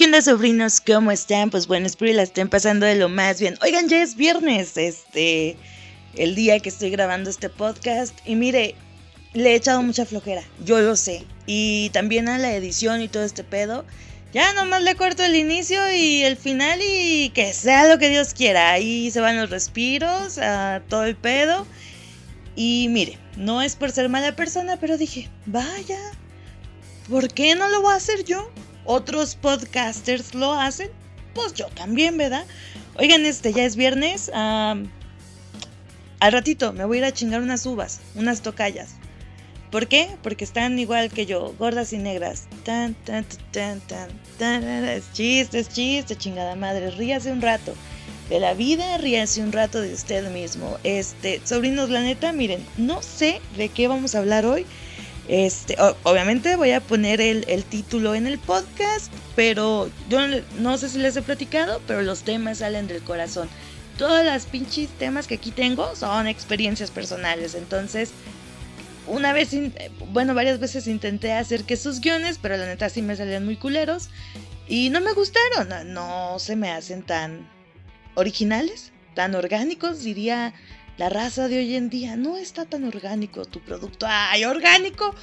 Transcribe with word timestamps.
¿qué 0.00 0.06
onda, 0.06 0.22
sobrinos? 0.22 0.80
¿Cómo 0.80 1.10
están? 1.10 1.50
Pues 1.50 1.66
bueno, 1.66 1.86
espero 1.86 2.10
que 2.10 2.16
la 2.16 2.22
estén 2.22 2.48
pasando 2.48 2.86
de 2.86 2.94
lo 2.94 3.10
más 3.10 3.38
bien. 3.38 3.58
Oigan, 3.60 3.86
ya 3.86 4.02
es 4.02 4.16
viernes, 4.16 4.78
este, 4.78 5.58
el 6.16 6.34
día 6.34 6.58
que 6.58 6.70
estoy 6.70 6.88
grabando 6.88 7.28
este 7.28 7.50
podcast. 7.50 8.18
Y 8.24 8.34
mire, 8.34 8.76
le 9.34 9.50
he 9.50 9.54
echado 9.56 9.82
mucha 9.82 10.06
flojera, 10.06 10.42
yo 10.64 10.80
lo 10.80 10.96
sé. 10.96 11.26
Y 11.44 11.90
también 11.90 12.30
a 12.30 12.38
la 12.38 12.54
edición 12.54 13.02
y 13.02 13.08
todo 13.08 13.24
este 13.24 13.44
pedo. 13.44 13.84
Ya 14.32 14.54
nomás 14.54 14.82
le 14.84 14.94
corto 14.94 15.22
el 15.22 15.36
inicio 15.36 15.78
y 15.92 16.22
el 16.22 16.38
final 16.38 16.80
y 16.82 17.28
que 17.34 17.52
sea 17.52 17.86
lo 17.86 17.98
que 17.98 18.08
Dios 18.08 18.32
quiera. 18.32 18.70
Ahí 18.70 19.10
se 19.10 19.20
van 19.20 19.36
los 19.36 19.50
respiros, 19.50 20.38
a 20.38 20.80
todo 20.88 21.04
el 21.04 21.14
pedo. 21.14 21.66
Y 22.56 22.88
mire, 22.88 23.18
no 23.36 23.60
es 23.60 23.76
por 23.76 23.90
ser 23.90 24.08
mala 24.08 24.34
persona, 24.34 24.78
pero 24.80 24.96
dije, 24.96 25.28
vaya, 25.44 26.00
¿por 27.10 27.28
qué 27.28 27.54
no 27.54 27.68
lo 27.68 27.82
voy 27.82 27.92
a 27.92 27.96
hacer 27.96 28.24
yo? 28.24 28.50
Otros 28.84 29.34
podcasters 29.36 30.34
lo 30.34 30.52
hacen, 30.52 30.90
pues 31.34 31.54
yo 31.54 31.66
también, 31.68 32.16
¿verdad? 32.16 32.44
Oigan, 32.96 33.24
este 33.24 33.52
ya 33.52 33.64
es 33.64 33.76
viernes. 33.76 34.30
al 34.34 34.88
ratito 36.20 36.72
me 36.72 36.84
voy 36.84 36.98
a 36.98 37.00
ir 37.00 37.04
a 37.06 37.12
chingar 37.12 37.40
unas 37.42 37.64
uvas, 37.66 38.00
unas 38.14 38.42
tocallas. 38.42 38.96
¿Por 39.70 39.86
qué? 39.86 40.08
Porque 40.22 40.44
están 40.44 40.78
igual 40.80 41.10
que 41.10 41.26
yo, 41.26 41.54
gordas 41.56 41.92
y 41.92 41.98
negras. 41.98 42.48
Tan, 42.64 42.94
tan, 42.94 43.24
tan, 43.52 43.80
tan, 43.80 44.10
tan, 44.36 44.64
es 44.64 45.12
chiste, 45.12 45.60
es 45.60 45.68
chiste, 45.68 46.16
chingada 46.16 46.56
madre. 46.56 46.90
Ríase 46.90 47.30
un 47.30 47.40
rato 47.40 47.74
de 48.28 48.40
la 48.40 48.54
vida, 48.54 48.98
ríase 48.98 49.42
un 49.42 49.52
rato 49.52 49.80
de 49.80 49.94
usted 49.94 50.28
mismo. 50.32 50.76
Este, 50.82 51.40
sobrinos, 51.44 51.88
la 51.88 52.00
neta, 52.00 52.32
miren, 52.32 52.66
no 52.78 53.00
sé 53.00 53.40
de 53.56 53.68
qué 53.68 53.86
vamos 53.86 54.14
a 54.14 54.18
hablar 54.18 54.44
hoy. 54.44 54.66
Este, 55.30 55.76
obviamente 56.02 56.56
voy 56.56 56.72
a 56.72 56.80
poner 56.80 57.20
el, 57.20 57.64
título 57.64 58.16
en 58.16 58.26
el 58.26 58.40
podcast, 58.40 59.12
pero 59.36 59.88
yo 60.08 60.18
no 60.58 60.76
sé 60.76 60.88
si 60.88 60.98
les 60.98 61.16
he 61.16 61.22
platicado, 61.22 61.80
pero 61.86 62.02
los 62.02 62.24
temas 62.24 62.58
salen 62.58 62.88
del 62.88 63.00
corazón. 63.00 63.48
Todas 63.96 64.26
las 64.26 64.46
pinches 64.46 64.88
temas 64.98 65.28
que 65.28 65.36
aquí 65.36 65.52
tengo 65.52 65.94
son 65.94 66.26
experiencias 66.26 66.90
personales, 66.90 67.54
entonces 67.54 68.10
una 69.06 69.32
vez, 69.32 69.50
bueno, 70.10 70.34
varias 70.34 70.58
veces 70.58 70.88
intenté 70.88 71.32
hacer 71.32 71.62
que 71.62 71.76
sus 71.76 72.00
guiones, 72.00 72.40
pero 72.42 72.56
la 72.56 72.66
neta 72.66 72.88
sí 72.88 73.00
me 73.00 73.14
salían 73.14 73.44
muy 73.44 73.54
culeros 73.54 74.08
y 74.66 74.90
no 74.90 75.00
me 75.00 75.12
gustaron, 75.12 75.94
no, 75.94 76.40
se 76.40 76.56
me 76.56 76.72
hacen 76.72 77.04
tan 77.04 77.48
originales, 78.16 78.90
tan 79.14 79.36
orgánicos, 79.36 80.02
diría 80.02 80.54
la 80.98 81.08
raza 81.08 81.48
de 81.48 81.58
hoy 81.58 81.74
en 81.74 81.90
día. 81.90 82.16
No 82.16 82.36
está 82.36 82.64
tan 82.64 82.84
orgánico 82.84 83.44
tu 83.44 83.60
producto. 83.60 84.06
¡Ay, 84.08 84.44
orgánico! 84.44 85.14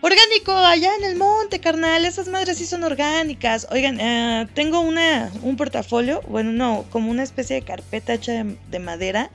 Orgánico, 0.00 0.52
allá 0.52 0.96
en 0.96 1.04
el 1.04 1.16
monte, 1.16 1.60
carnal. 1.60 2.04
Esas 2.04 2.28
madres 2.28 2.58
sí 2.58 2.66
son 2.66 2.82
orgánicas. 2.82 3.68
Oigan, 3.70 4.00
eh, 4.00 4.48
tengo 4.54 4.80
una, 4.80 5.30
un 5.42 5.56
portafolio, 5.56 6.22
bueno, 6.28 6.50
no, 6.50 6.84
como 6.90 7.10
una 7.10 7.22
especie 7.22 7.54
de 7.54 7.62
carpeta 7.62 8.14
hecha 8.14 8.44
de 8.70 8.78
madera 8.80 9.30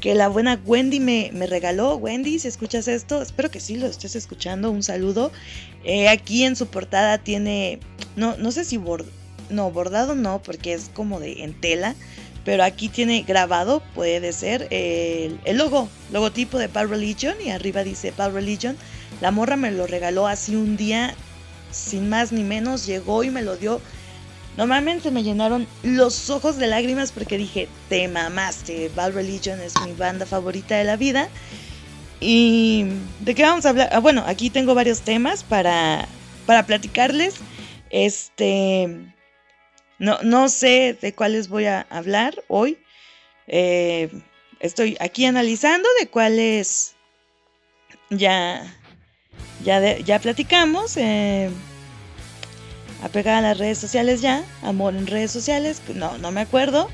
que 0.00 0.14
la 0.14 0.28
buena 0.28 0.58
Wendy 0.64 0.98
me, 0.98 1.30
regaló. 1.46 1.96
Wendy, 1.96 2.38
si 2.38 2.48
escuchas 2.48 2.88
esto, 2.88 3.22
espero 3.22 3.50
que 3.50 3.60
sí 3.60 3.76
lo 3.76 3.86
estés 3.86 4.16
escuchando. 4.16 4.70
Un 4.70 4.82
saludo. 4.82 5.30
Eh, 5.84 6.08
aquí 6.08 6.44
en 6.44 6.56
su 6.56 6.66
portada 6.66 7.18
tiene, 7.18 7.78
no, 8.16 8.36
no 8.38 8.50
sé 8.50 8.64
si 8.64 8.78
bord, 8.78 9.06
no, 9.50 9.70
bordado 9.70 10.14
no, 10.14 10.42
porque 10.42 10.72
es 10.72 10.90
como 10.92 11.20
de 11.20 11.44
en 11.44 11.58
tela. 11.60 11.94
Pero 12.44 12.64
aquí 12.64 12.88
tiene 12.88 13.22
grabado, 13.22 13.82
puede 13.94 14.32
ser, 14.32 14.66
el, 14.70 15.38
logo, 15.54 15.88
logotipo 16.10 16.58
de 16.58 16.68
Bad 16.68 16.88
Religion. 16.88 17.34
Y 17.44 17.50
arriba 17.50 17.84
dice 17.84 18.12
Bad 18.16 18.32
Religion. 18.32 18.76
La 19.20 19.30
morra 19.30 19.56
me 19.56 19.70
lo 19.70 19.86
regaló 19.86 20.26
así 20.26 20.56
un 20.56 20.76
día, 20.76 21.14
sin 21.70 22.08
más 22.08 22.32
ni 22.32 22.42
menos. 22.42 22.86
Llegó 22.86 23.24
y 23.24 23.30
me 23.30 23.42
lo 23.42 23.56
dio 23.56 23.80
Normalmente 24.56 25.10
me 25.10 25.22
llenaron 25.22 25.66
los 25.82 26.28
ojos 26.28 26.56
de 26.56 26.66
lágrimas 26.66 27.12
porque 27.12 27.38
dije, 27.38 27.68
te 27.88 28.08
mamaste, 28.08 28.90
Bad 28.94 29.12
Religion 29.12 29.60
es 29.60 29.74
mi 29.86 29.92
banda 29.92 30.26
favorita 30.26 30.76
de 30.76 30.84
la 30.84 30.96
vida. 30.96 31.28
¿Y 32.20 32.84
de 33.20 33.34
qué 33.34 33.42
vamos 33.44 33.64
a 33.64 33.70
hablar? 33.70 33.88
Ah, 33.92 34.00
bueno, 34.00 34.22
aquí 34.26 34.50
tengo 34.50 34.74
varios 34.74 35.00
temas 35.00 35.44
para, 35.44 36.06
para 36.46 36.66
platicarles. 36.66 37.36
Este, 37.90 39.14
no, 40.00 40.18
no 40.22 40.48
sé 40.48 40.96
de 41.00 41.14
cuáles 41.14 41.48
voy 41.48 41.66
a 41.66 41.86
hablar 41.90 42.42
hoy. 42.48 42.78
Eh, 43.46 44.10
estoy 44.58 44.96
aquí 44.98 45.26
analizando 45.26 45.86
de 46.00 46.08
cuáles 46.08 46.94
ya, 48.08 48.62
ya, 49.62 49.98
ya 49.98 50.18
platicamos. 50.18 50.96
Eh, 50.96 51.50
apegada 53.02 53.38
a 53.38 53.42
las 53.42 53.58
redes 53.58 53.76
sociales 53.76 54.22
ya, 54.22 54.42
amor 54.62 54.94
en 54.94 55.06
redes 55.06 55.30
sociales, 55.30 55.82
no, 55.94 56.16
no 56.16 56.30
me 56.30 56.40
acuerdo. 56.40 56.88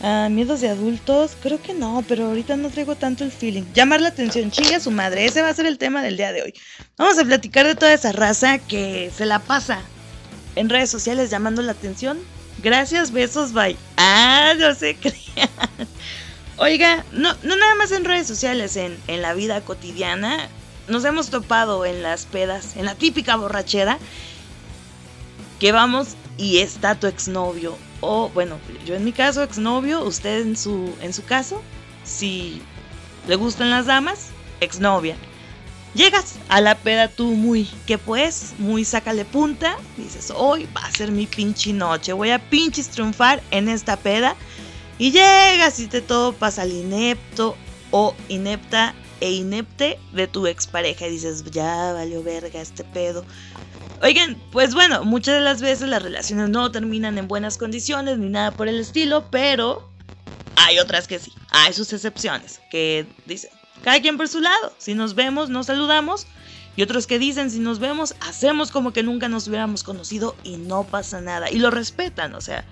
Ah, 0.00 0.28
miedos 0.30 0.60
de 0.60 0.68
adultos, 0.68 1.36
creo 1.42 1.60
que 1.60 1.74
no, 1.74 2.04
pero 2.06 2.26
ahorita 2.26 2.56
no 2.56 2.70
traigo 2.70 2.94
tanto 2.94 3.24
el 3.24 3.32
feeling. 3.32 3.64
Llamar 3.74 4.00
la 4.00 4.08
atención, 4.08 4.52
chinga 4.52 4.78
su 4.78 4.92
madre, 4.92 5.24
ese 5.24 5.42
va 5.42 5.48
a 5.48 5.54
ser 5.54 5.66
el 5.66 5.78
tema 5.78 6.00
del 6.02 6.16
día 6.16 6.32
de 6.32 6.42
hoy. 6.42 6.54
Vamos 6.96 7.18
a 7.18 7.24
platicar 7.24 7.66
de 7.66 7.74
toda 7.74 7.92
esa 7.92 8.12
raza 8.12 8.58
que 8.58 9.10
se 9.16 9.26
la 9.26 9.40
pasa 9.40 9.80
en 10.56 10.68
redes 10.68 10.90
sociales 10.90 11.30
llamando 11.30 11.62
la 11.62 11.72
atención. 11.72 12.18
Gracias, 12.62 13.12
besos, 13.12 13.52
bye. 13.52 13.76
Ah, 13.96 14.54
no 14.58 14.74
se 14.74 14.96
crean. 15.00 15.48
Oiga, 16.56 17.04
no, 17.12 17.34
no 17.42 17.56
nada 17.56 17.74
más 17.74 17.90
en 17.90 18.04
redes 18.04 18.26
sociales, 18.26 18.76
en, 18.76 18.96
en 19.08 19.22
la 19.22 19.34
vida 19.34 19.60
cotidiana. 19.60 20.48
Nos 20.86 21.04
hemos 21.04 21.30
topado 21.30 21.84
en 21.84 22.02
las 22.02 22.26
pedas, 22.26 22.76
en 22.76 22.84
la 22.84 22.94
típica 22.94 23.36
borrachera 23.36 23.98
que 25.58 25.72
vamos 25.72 26.08
y 26.36 26.58
está 26.58 26.94
tu 26.94 27.06
exnovio. 27.06 27.76
O 28.00 28.28
bueno, 28.30 28.58
yo 28.84 28.94
en 28.94 29.04
mi 29.04 29.12
caso, 29.12 29.42
exnovio, 29.42 30.04
usted 30.04 30.42
en 30.42 30.56
su, 30.56 30.94
en 31.00 31.12
su 31.12 31.24
caso, 31.24 31.62
si 32.04 32.60
le 33.26 33.36
gustan 33.36 33.70
las 33.70 33.86
damas, 33.86 34.28
exnovia. 34.60 35.16
Llegas 35.94 36.34
a 36.48 36.60
la 36.60 36.74
peda 36.76 37.06
tú 37.08 37.32
muy, 37.32 37.68
que 37.86 37.98
pues, 37.98 38.54
muy 38.58 38.84
sácale 38.84 39.24
punta. 39.24 39.76
Dices, 39.96 40.32
hoy 40.34 40.68
va 40.76 40.84
a 40.84 40.90
ser 40.90 41.12
mi 41.12 41.26
pinche 41.26 41.72
noche, 41.72 42.12
voy 42.12 42.30
a 42.30 42.38
pinches 42.50 42.88
triunfar 42.88 43.42
en 43.52 43.68
esta 43.68 43.96
peda. 43.96 44.34
Y 44.98 45.12
llegas 45.12 45.78
y 45.78 45.86
te 45.86 46.00
todo 46.00 46.32
pasa 46.32 46.62
al 46.62 46.72
inepto 46.72 47.56
o 47.92 48.14
inepta 48.28 48.94
e 49.20 49.32
inepte 49.32 49.98
de 50.12 50.26
tu 50.26 50.48
expareja. 50.48 51.06
Y 51.06 51.12
dices, 51.12 51.44
ya 51.44 51.92
valió 51.92 52.24
verga 52.24 52.60
este 52.60 52.82
pedo. 52.82 53.24
Oigan, 54.02 54.36
pues 54.50 54.74
bueno, 54.74 55.04
muchas 55.04 55.36
de 55.36 55.40
las 55.40 55.62
veces 55.62 55.88
las 55.88 56.02
relaciones 56.02 56.48
no 56.50 56.70
terminan 56.72 57.18
en 57.18 57.28
buenas 57.28 57.56
condiciones 57.56 58.18
ni 58.18 58.28
nada 58.28 58.50
por 58.50 58.66
el 58.66 58.80
estilo, 58.80 59.30
pero 59.30 59.88
hay 60.56 60.78
otras 60.78 61.06
que 61.06 61.18
sí, 61.18 61.32
hay 61.50 61.72
sus 61.72 61.92
excepciones, 61.92 62.60
que 62.70 63.06
dicen, 63.26 63.50
cada 63.84 64.00
quien 64.00 64.16
por 64.16 64.28
su 64.28 64.40
lado, 64.40 64.72
si 64.78 64.94
nos 64.94 65.14
vemos, 65.14 65.50
nos 65.50 65.66
saludamos, 65.66 66.26
y 66.74 66.82
otros 66.82 67.06
que 67.06 67.18
dicen, 67.18 67.50
si 67.50 67.58
nos 67.58 67.80
vemos, 67.80 68.14
hacemos 68.20 68.70
como 68.70 68.94
que 68.94 69.02
nunca 69.02 69.28
nos 69.28 69.46
hubiéramos 69.46 69.84
conocido 69.84 70.34
y 70.42 70.56
no 70.56 70.84
pasa 70.84 71.20
nada, 71.20 71.50
y 71.50 71.58
lo 71.58 71.70
respetan, 71.70 72.34
o 72.34 72.40
sea, 72.40 72.64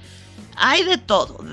hay 0.56 0.84
de 0.84 0.96
todo, 0.96 1.44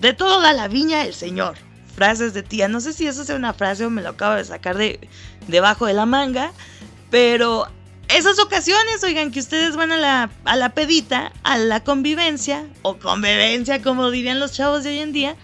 de 0.00 0.12
todo 0.12 0.40
da 0.40 0.52
la 0.52 0.68
viña 0.68 1.04
el 1.04 1.14
Señor. 1.14 1.56
Frases 1.96 2.32
de 2.32 2.44
tía, 2.44 2.68
no 2.68 2.80
sé 2.80 2.92
si 2.92 3.08
eso 3.08 3.24
sea 3.24 3.34
una 3.34 3.54
frase 3.54 3.84
o 3.84 3.90
me 3.90 4.02
lo 4.02 4.10
acabo 4.10 4.36
de 4.36 4.44
sacar 4.44 4.78
de 4.78 5.00
debajo 5.48 5.86
de 5.86 5.94
la 5.94 6.06
manga, 6.06 6.52
pero 7.10 7.66
esas 8.08 8.38
ocasiones, 8.38 9.02
oigan, 9.02 9.32
que 9.32 9.40
ustedes 9.40 9.74
van 9.74 9.90
a 9.90 9.96
la, 9.96 10.30
a 10.44 10.54
la 10.54 10.68
pedita, 10.68 11.32
a 11.42 11.58
la 11.58 11.82
convivencia, 11.82 12.68
o 12.82 12.98
convivencia, 12.98 13.82
como 13.82 14.12
dirían 14.12 14.38
los 14.38 14.52
chavos 14.52 14.84
de 14.84 14.90
hoy 14.90 14.98
en 15.00 15.12
día, 15.12 15.36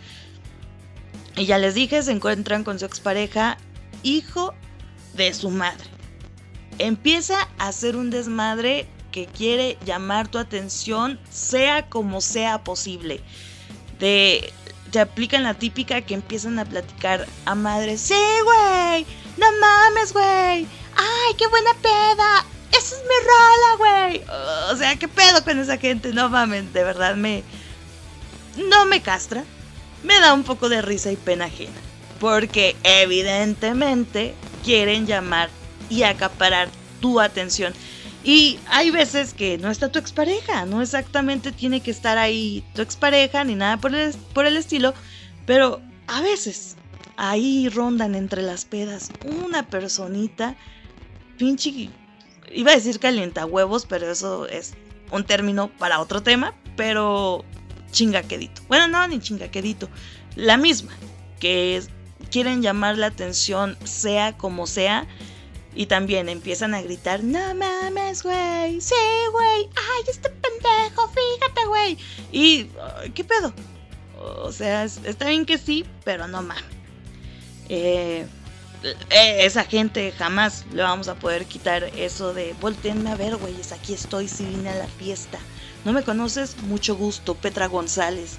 y 1.37 1.47
ya 1.47 1.59
les 1.59 1.75
dije, 1.75 2.01
se 2.05 2.13
encuentran 2.13 2.63
con 2.63 2.79
su 2.79 2.85
expareja, 2.85 3.59
hijo 4.05 4.55
de 5.15 5.35
su 5.35 5.51
madre. 5.51 5.85
Empieza 6.79 7.49
a 7.59 7.69
hacer 7.69 7.97
un 7.97 8.11
desmadre 8.11 8.87
que 9.11 9.27
quiere 9.27 9.77
llamar 9.85 10.29
tu 10.29 10.39
atención, 10.39 11.19
sea 11.31 11.89
como 11.89 12.21
sea 12.21 12.63
posible. 12.63 13.21
Te 13.99 14.53
aplican 15.01 15.43
la 15.43 15.55
típica 15.55 16.03
que 16.03 16.15
empiezan 16.15 16.59
a 16.61 16.65
platicar 16.65 17.27
a 17.47 17.55
madre, 17.57 17.99
sí, 17.99 18.15
güey, 18.45 19.05
no 19.37 19.47
mames, 19.61 20.13
güey, 20.13 20.67
ay, 20.97 21.35
qué 21.37 21.49
buena 21.49 21.75
peda, 21.83 22.45
esa 22.71 22.97
es 22.97 23.03
mi 23.03 23.17
rola, 23.25 23.77
güey. 23.79 24.23
O 24.73 24.77
sea, 24.77 24.97
¿qué 24.97 25.09
pedo 25.09 25.43
con 25.45 25.59
esa 25.59 25.79
gente? 25.79 26.13
No 26.13 26.29
mames, 26.29 26.73
de 26.73 26.85
verdad 26.85 27.17
me... 27.17 27.43
No 28.57 28.87
me 28.87 29.01
castra. 29.01 29.45
Me 30.03 30.19
da 30.21 30.33
un 30.33 30.45
poco 30.45 30.69
de 30.69 30.83
risa 30.83 31.11
y 31.11 31.17
pena 31.17 31.47
ajena. 31.47 31.81
Porque 32.25 32.75
evidentemente 32.85 34.33
quieren 34.65 35.07
llamar 35.07 35.51
y 35.91 36.05
acaparar 36.05 36.71
tu 37.03 37.21
atención. 37.21 37.75
Y 38.25 38.59
hay 38.67 38.91
veces 38.91 39.35
que 39.35 39.59
no 39.59 39.71
está 39.71 39.93
tu 39.93 39.99
expareja, 39.99 40.65
no 40.65 40.81
exactamente 40.81 41.53
tiene 41.53 41.83
que 41.83 41.91
estar 41.91 42.17
ahí 42.17 42.65
tu 42.75 42.81
expareja 42.81 43.45
ni 43.45 43.57
nada 43.57 43.77
por 43.77 43.95
el, 43.95 44.15
por 44.33 44.47
el 44.47 44.57
estilo, 44.57 44.95
pero 45.45 45.83
a 46.07 46.23
veces 46.23 46.77
ahí 47.19 47.69
rondan 47.69 48.15
entre 48.15 48.41
las 48.41 48.65
pedas 48.65 49.11
una 49.27 49.69
personita, 49.69 50.57
pinche, 51.37 51.91
iba 52.51 52.73
a 52.73 52.77
decir 52.77 53.01
calienta 53.01 53.45
huevos, 53.45 53.85
pero 53.85 54.11
eso 54.11 54.49
es 54.49 54.73
un 55.11 55.25
término 55.25 55.69
para 55.69 56.01
otro 56.01 56.23
tema, 56.23 56.55
pero 56.75 57.45
chingaquedito. 57.91 58.63
Bueno, 58.67 58.89
no, 58.89 59.07
ni 59.09 59.21
chingaquedito. 59.21 59.91
La 60.37 60.57
misma, 60.57 60.93
que 61.39 61.77
quieren 62.35 62.63
llamar 62.63 62.99
la 62.99 63.07
atención 63.07 63.79
sea 63.85 64.37
como 64.37 64.67
sea. 64.67 65.07
Y 65.77 65.87
también 65.87 66.29
empiezan 66.29 66.75
a 66.75 66.83
gritar, 66.83 67.23
no 67.23 67.55
mames, 67.55 68.25
güey, 68.25 68.81
sí, 68.81 68.95
güey, 69.31 69.69
ay, 69.77 70.03
este 70.09 70.31
pendejo, 70.31 71.09
fíjate, 71.09 71.67
güey. 71.67 71.99
Y, 72.33 72.71
¿qué 73.15 73.23
pedo? 73.25 73.53
O 74.19 74.51
sea, 74.51 74.85
está 74.85 75.29
bien 75.29 75.47
que 75.47 75.59
sí, 75.59 75.85
pero 76.05 76.27
no 76.27 76.43
mames. 76.43 76.65
Eh, 77.69 78.27
eh, 78.83 79.37
esa 79.41 79.65
gente 79.65 80.13
jamás 80.13 80.65
le 80.73 80.83
vamos 80.83 81.07
a 81.07 81.15
poder 81.15 81.47
quitar 81.47 81.85
eso 81.97 82.35
de 82.35 82.55
volteenme 82.61 83.11
a 83.11 83.17
ver, 83.17 83.37
güeyes, 83.37 83.71
aquí 83.71 83.95
estoy, 83.95 84.27
si 84.27 84.45
vine 84.45 84.71
a 84.71 84.75
la 84.75 84.89
fiesta. 84.89 85.39
No 85.85 85.93
me 85.93 86.03
conoces, 86.03 86.57
mucho 86.63 86.97
gusto, 86.97 87.35
Petra 87.35 87.67
González. 87.67 88.39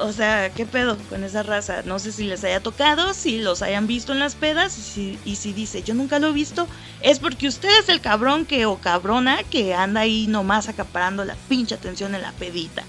O 0.00 0.12
sea, 0.12 0.50
¿qué 0.54 0.66
pedo 0.66 0.96
con 1.08 1.24
esa 1.24 1.42
raza? 1.42 1.82
No 1.84 1.98
sé 1.98 2.12
si 2.12 2.24
les 2.24 2.44
haya 2.44 2.60
tocado, 2.60 3.14
si 3.14 3.38
los 3.38 3.62
hayan 3.62 3.86
visto 3.86 4.12
en 4.12 4.18
las 4.18 4.34
pedas, 4.34 4.76
y 4.96 5.36
si, 5.36 5.52
dice, 5.52 5.82
yo 5.82 5.94
nunca 5.94 6.18
lo 6.18 6.28
he 6.28 6.32
visto, 6.32 6.68
es 7.00 7.18
porque 7.18 7.48
usted 7.48 7.68
es 7.80 7.88
el 7.88 8.00
cabrón 8.00 8.46
que 8.46 8.66
o 8.66 8.78
cabrona 8.78 9.42
que 9.44 9.74
anda 9.74 10.02
ahí 10.02 10.26
nomás 10.26 10.68
acaparando 10.68 11.24
la 11.24 11.36
pinche 11.48 11.74
atención 11.74 12.14
en 12.14 12.22
la 12.22 12.32
pedita. 12.32 12.84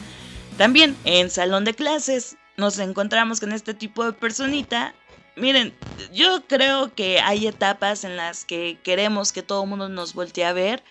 También 0.57 0.95
en 1.03 1.29
salón 1.29 1.65
de 1.65 1.73
clases 1.73 2.37
nos 2.57 2.77
encontramos 2.79 3.39
con 3.39 3.51
este 3.53 3.73
tipo 3.73 4.05
de 4.05 4.13
personita 4.13 4.93
Miren, 5.35 5.73
yo 6.11 6.45
creo 6.47 6.93
que 6.93 7.19
hay 7.19 7.47
etapas 7.47 8.03
en 8.03 8.17
las 8.17 8.45
que 8.45 8.77
queremos 8.83 9.31
que 9.31 9.41
todo 9.41 9.63
el 9.63 9.69
mundo 9.69 9.89
nos 9.89 10.13
voltee 10.13 10.45
a 10.45 10.53
ver 10.53 10.83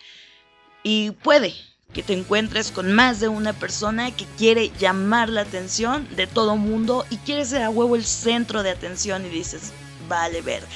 y 0.82 1.12
puede 1.12 1.55
que 1.93 2.03
te 2.03 2.15
encuentres 2.15 2.71
con 2.71 2.93
más 2.93 3.21
de 3.21 3.29
una 3.29 3.53
persona 3.53 4.11
que 4.11 4.27
quiere 4.39 4.71
llamar 4.79 5.29
la 5.29 5.43
atención 5.43 6.09
de 6.17 6.27
todo 6.27 6.56
mundo 6.56 7.05
y 7.11 7.19
quiere 7.19 7.44
ser 7.44 7.62
a 7.62 7.71
huevo 7.71 7.97
el 7.97 8.05
centro 8.05 8.62
de 8.62 8.71
atención 8.71 9.27
y 9.27 9.29
dices, 9.29 9.73
vale 10.09 10.41
verga. 10.43 10.69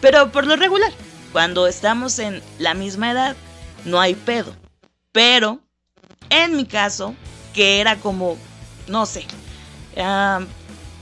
Pero 0.00 0.32
por 0.32 0.46
lo 0.46 0.56
regular, 0.56 0.92
cuando 1.32 1.66
estamos 1.66 2.18
en 2.18 2.42
la 2.58 2.74
misma 2.74 3.12
edad, 3.12 3.36
no 3.84 4.00
hay 4.00 4.14
pedo. 4.14 4.54
Pero, 5.12 5.60
en 6.30 6.56
mi 6.56 6.64
caso, 6.64 7.14
que 7.54 7.80
era 7.80 7.96
como, 7.96 8.36
no 8.88 9.06
sé, 9.06 9.26
ah, 9.96 10.40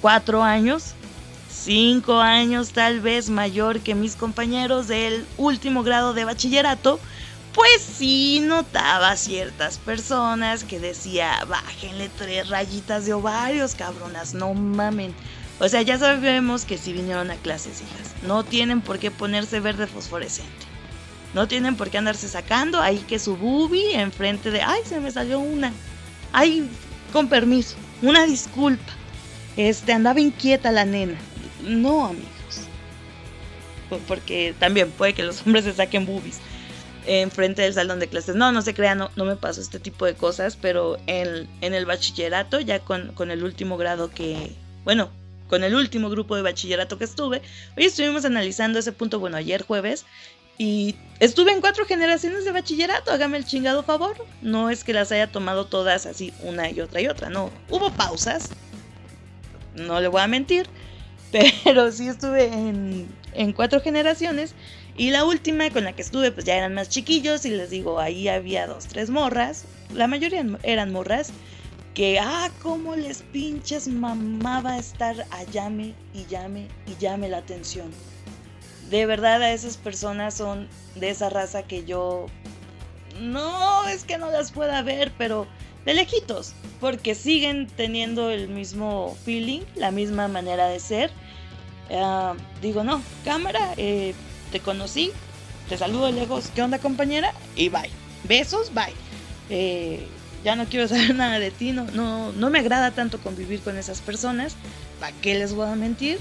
cuatro 0.00 0.42
años, 0.42 0.94
cinco 1.50 2.20
años 2.20 2.72
tal 2.72 3.00
vez 3.00 3.30
mayor 3.30 3.80
que 3.80 3.94
mis 3.94 4.16
compañeros 4.16 4.88
del 4.88 5.26
último 5.36 5.82
grado 5.82 6.14
de 6.14 6.24
bachillerato, 6.24 7.00
pues 7.58 7.82
sí 7.82 8.38
notaba 8.40 9.16
ciertas 9.16 9.78
personas 9.78 10.62
que 10.62 10.78
decía, 10.78 11.44
bájenle 11.48 12.08
tres 12.16 12.48
rayitas 12.48 13.04
de 13.04 13.14
ovarios, 13.14 13.74
cabronas, 13.74 14.32
no 14.32 14.54
mamen. 14.54 15.12
O 15.58 15.68
sea, 15.68 15.82
ya 15.82 15.98
sabemos 15.98 16.64
que 16.64 16.78
si 16.78 16.92
vinieron 16.92 17.32
a 17.32 17.34
clases, 17.34 17.82
hijas, 17.82 18.14
no 18.22 18.44
tienen 18.44 18.80
por 18.80 19.00
qué 19.00 19.10
ponerse 19.10 19.58
verde 19.58 19.88
fosforescente. 19.88 20.52
No 21.34 21.48
tienen 21.48 21.74
por 21.74 21.90
qué 21.90 21.98
andarse 21.98 22.28
sacando 22.28 22.80
ahí 22.80 22.98
que 23.08 23.18
su 23.18 23.36
boobie 23.36 24.00
enfrente 24.00 24.52
de, 24.52 24.62
ay, 24.62 24.82
se 24.84 25.00
me 25.00 25.10
salió 25.10 25.40
una. 25.40 25.72
Ay, 26.32 26.70
con 27.12 27.28
permiso, 27.28 27.74
una 28.02 28.24
disculpa. 28.24 28.92
Este, 29.56 29.92
andaba 29.92 30.20
inquieta 30.20 30.70
la 30.70 30.84
nena. 30.84 31.18
No, 31.64 32.06
amigos. 32.06 32.28
Porque 34.06 34.54
también 34.60 34.92
puede 34.92 35.12
que 35.12 35.24
los 35.24 35.44
hombres 35.44 35.64
se 35.64 35.74
saquen 35.74 36.06
boobies 36.06 36.38
en 37.08 37.30
frente 37.30 37.62
del 37.62 37.72
salón 37.72 37.98
de 38.00 38.08
clases. 38.08 38.36
No, 38.36 38.52
no 38.52 38.60
se 38.62 38.74
crean, 38.74 38.98
no, 38.98 39.10
no 39.16 39.24
me 39.24 39.34
pasó 39.34 39.62
este 39.62 39.80
tipo 39.80 40.04
de 40.04 40.14
cosas, 40.14 40.56
pero 40.56 40.98
en, 41.06 41.48
en 41.62 41.74
el 41.74 41.86
bachillerato, 41.86 42.60
ya 42.60 42.80
con, 42.80 43.12
con, 43.14 43.30
el 43.30 43.42
último 43.42 43.78
grado 43.78 44.10
que, 44.10 44.52
bueno, 44.84 45.10
con 45.48 45.64
el 45.64 45.74
último 45.74 46.10
grupo 46.10 46.36
de 46.36 46.42
bachillerato 46.42 46.98
que 46.98 47.04
estuve, 47.04 47.40
hoy 47.76 47.84
estuvimos 47.84 48.26
analizando 48.26 48.78
ese 48.78 48.92
punto, 48.92 49.18
bueno, 49.18 49.38
ayer 49.38 49.62
jueves, 49.62 50.04
y 50.58 50.96
estuve 51.18 51.52
en 51.52 51.62
cuatro 51.62 51.86
generaciones 51.86 52.44
de 52.44 52.52
bachillerato, 52.52 53.10
hágame 53.10 53.38
el 53.38 53.46
chingado 53.46 53.84
favor. 53.84 54.16
No 54.42 54.68
es 54.68 54.84
que 54.84 54.92
las 54.92 55.10
haya 55.10 55.28
tomado 55.28 55.66
todas 55.66 56.04
así, 56.04 56.34
una 56.42 56.68
y 56.68 56.80
otra 56.80 57.00
y 57.00 57.06
otra, 57.06 57.30
no. 57.30 57.50
Hubo 57.70 57.90
pausas, 57.92 58.50
no 59.76 59.98
le 60.00 60.08
voy 60.08 60.20
a 60.20 60.26
mentir, 60.26 60.66
pero 61.64 61.90
sí 61.90 62.08
estuve 62.08 62.46
en, 62.46 63.08
en 63.32 63.52
cuatro 63.52 63.80
generaciones. 63.80 64.54
Y 64.98 65.10
la 65.10 65.24
última 65.24 65.70
con 65.70 65.84
la 65.84 65.94
que 65.94 66.02
estuve, 66.02 66.32
pues 66.32 66.44
ya 66.44 66.56
eran 66.56 66.74
más 66.74 66.88
chiquillos. 66.88 67.46
Y 67.46 67.50
les 67.50 67.70
digo, 67.70 68.00
ahí 68.00 68.26
había 68.28 68.66
dos, 68.66 68.86
tres 68.86 69.10
morras. 69.10 69.64
La 69.94 70.08
mayoría 70.08 70.44
eran 70.64 70.92
morras. 70.92 71.30
Que, 71.94 72.18
ah, 72.20 72.50
cómo 72.62 72.96
les 72.96 73.22
pinches 73.22 73.88
mamaba 73.88 74.76
estar 74.76 75.24
a 75.30 75.44
llame 75.44 75.94
y 76.12 76.26
llame 76.26 76.68
y 76.86 77.00
llame 77.00 77.28
la 77.28 77.38
atención. 77.38 77.92
De 78.90 79.06
verdad, 79.06 79.40
a 79.42 79.52
esas 79.52 79.76
personas 79.76 80.34
son 80.34 80.68
de 80.96 81.10
esa 81.10 81.30
raza 81.30 81.62
que 81.62 81.84
yo. 81.84 82.26
No, 83.20 83.86
es 83.88 84.04
que 84.04 84.18
no 84.18 84.30
las 84.30 84.50
pueda 84.50 84.82
ver, 84.82 85.12
pero 85.16 85.46
de 85.84 85.94
lejitos, 85.94 86.54
porque 86.80 87.14
siguen 87.14 87.66
teniendo 87.66 88.30
el 88.30 88.48
mismo 88.48 89.16
feeling, 89.24 89.62
la 89.74 89.90
misma 89.90 90.28
manera 90.28 90.68
de 90.68 90.80
ser. 90.80 91.10
Ah, 91.90 92.34
digo, 92.60 92.84
no, 92.84 93.02
cámara, 93.24 93.74
eh, 93.76 94.14
te 94.50 94.60
conocí, 94.60 95.12
te 95.68 95.76
saludo 95.78 96.06
de 96.06 96.12
lejos, 96.12 96.50
¿qué 96.54 96.62
onda 96.62 96.78
compañera? 96.78 97.32
Y 97.56 97.68
bye. 97.68 97.90
Besos, 98.24 98.72
bye. 98.74 98.94
Eh, 99.50 100.06
ya 100.44 100.56
no 100.56 100.66
quiero 100.66 100.88
saber 100.88 101.14
nada 101.14 101.38
de 101.38 101.50
ti, 101.50 101.72
no, 101.72 101.84
no, 101.92 102.32
no 102.32 102.50
me 102.50 102.58
agrada 102.58 102.90
tanto 102.92 103.18
convivir 103.18 103.60
con 103.60 103.76
esas 103.76 104.00
personas, 104.00 104.56
¿para 105.00 105.12
qué 105.20 105.34
les 105.34 105.52
voy 105.52 105.68
a 105.68 105.74
mentir? 105.74 106.18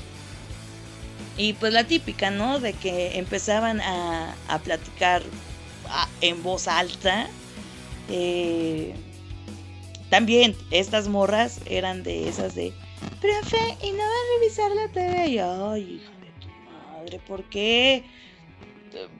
Y 1.38 1.54
pues 1.54 1.72
la 1.72 1.84
típica, 1.84 2.32
¿no? 2.32 2.60
De 2.60 2.74
que 2.74 3.20
empezaban 3.20 3.80
a, 3.82 4.36
a 4.48 4.60
platicar 4.60 5.22
ah, 5.88 6.08
en 6.22 6.42
voz 6.42 6.68
alta. 6.68 7.28
Eh, 8.10 8.96
también 10.10 10.56
estas 10.72 11.10
morras 11.10 11.60
eran 11.68 12.02
de 12.02 12.28
esas 12.28 12.56
de, 12.56 12.74
profe, 13.22 13.78
¿y 13.84 13.92
no 13.92 13.98
va 13.98 14.04
a 14.04 14.40
revisar 14.40 14.72
la 14.72 14.88
tarea? 14.90 15.78
Y, 15.78 15.84
de 15.94 16.00
tu 16.00 16.17
madre, 17.08 17.20
¿por 17.26 17.44
qué? 17.46 18.04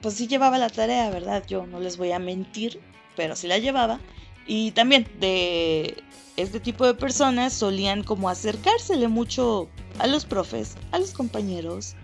Pues 0.02 0.14
sí 0.14 0.26
llevaba 0.26 0.58
la 0.58 0.68
tarea, 0.68 1.10
¿verdad? 1.10 1.44
Yo 1.46 1.66
no 1.66 1.80
les 1.80 1.96
voy 1.96 2.12
a 2.12 2.18
mentir, 2.18 2.80
pero 3.16 3.34
sí 3.34 3.48
la 3.48 3.58
llevaba. 3.58 4.00
Y 4.46 4.72
también 4.72 5.06
de 5.20 6.02
este 6.36 6.60
tipo 6.60 6.86
de 6.86 6.94
personas 6.94 7.52
solían 7.52 8.02
como 8.02 8.28
acercársele 8.28 9.08
mucho 9.08 9.68
a 9.98 10.06
los 10.06 10.24
profes, 10.24 10.76
a 10.92 10.98
los 10.98 11.12
compañeros, 11.12 11.94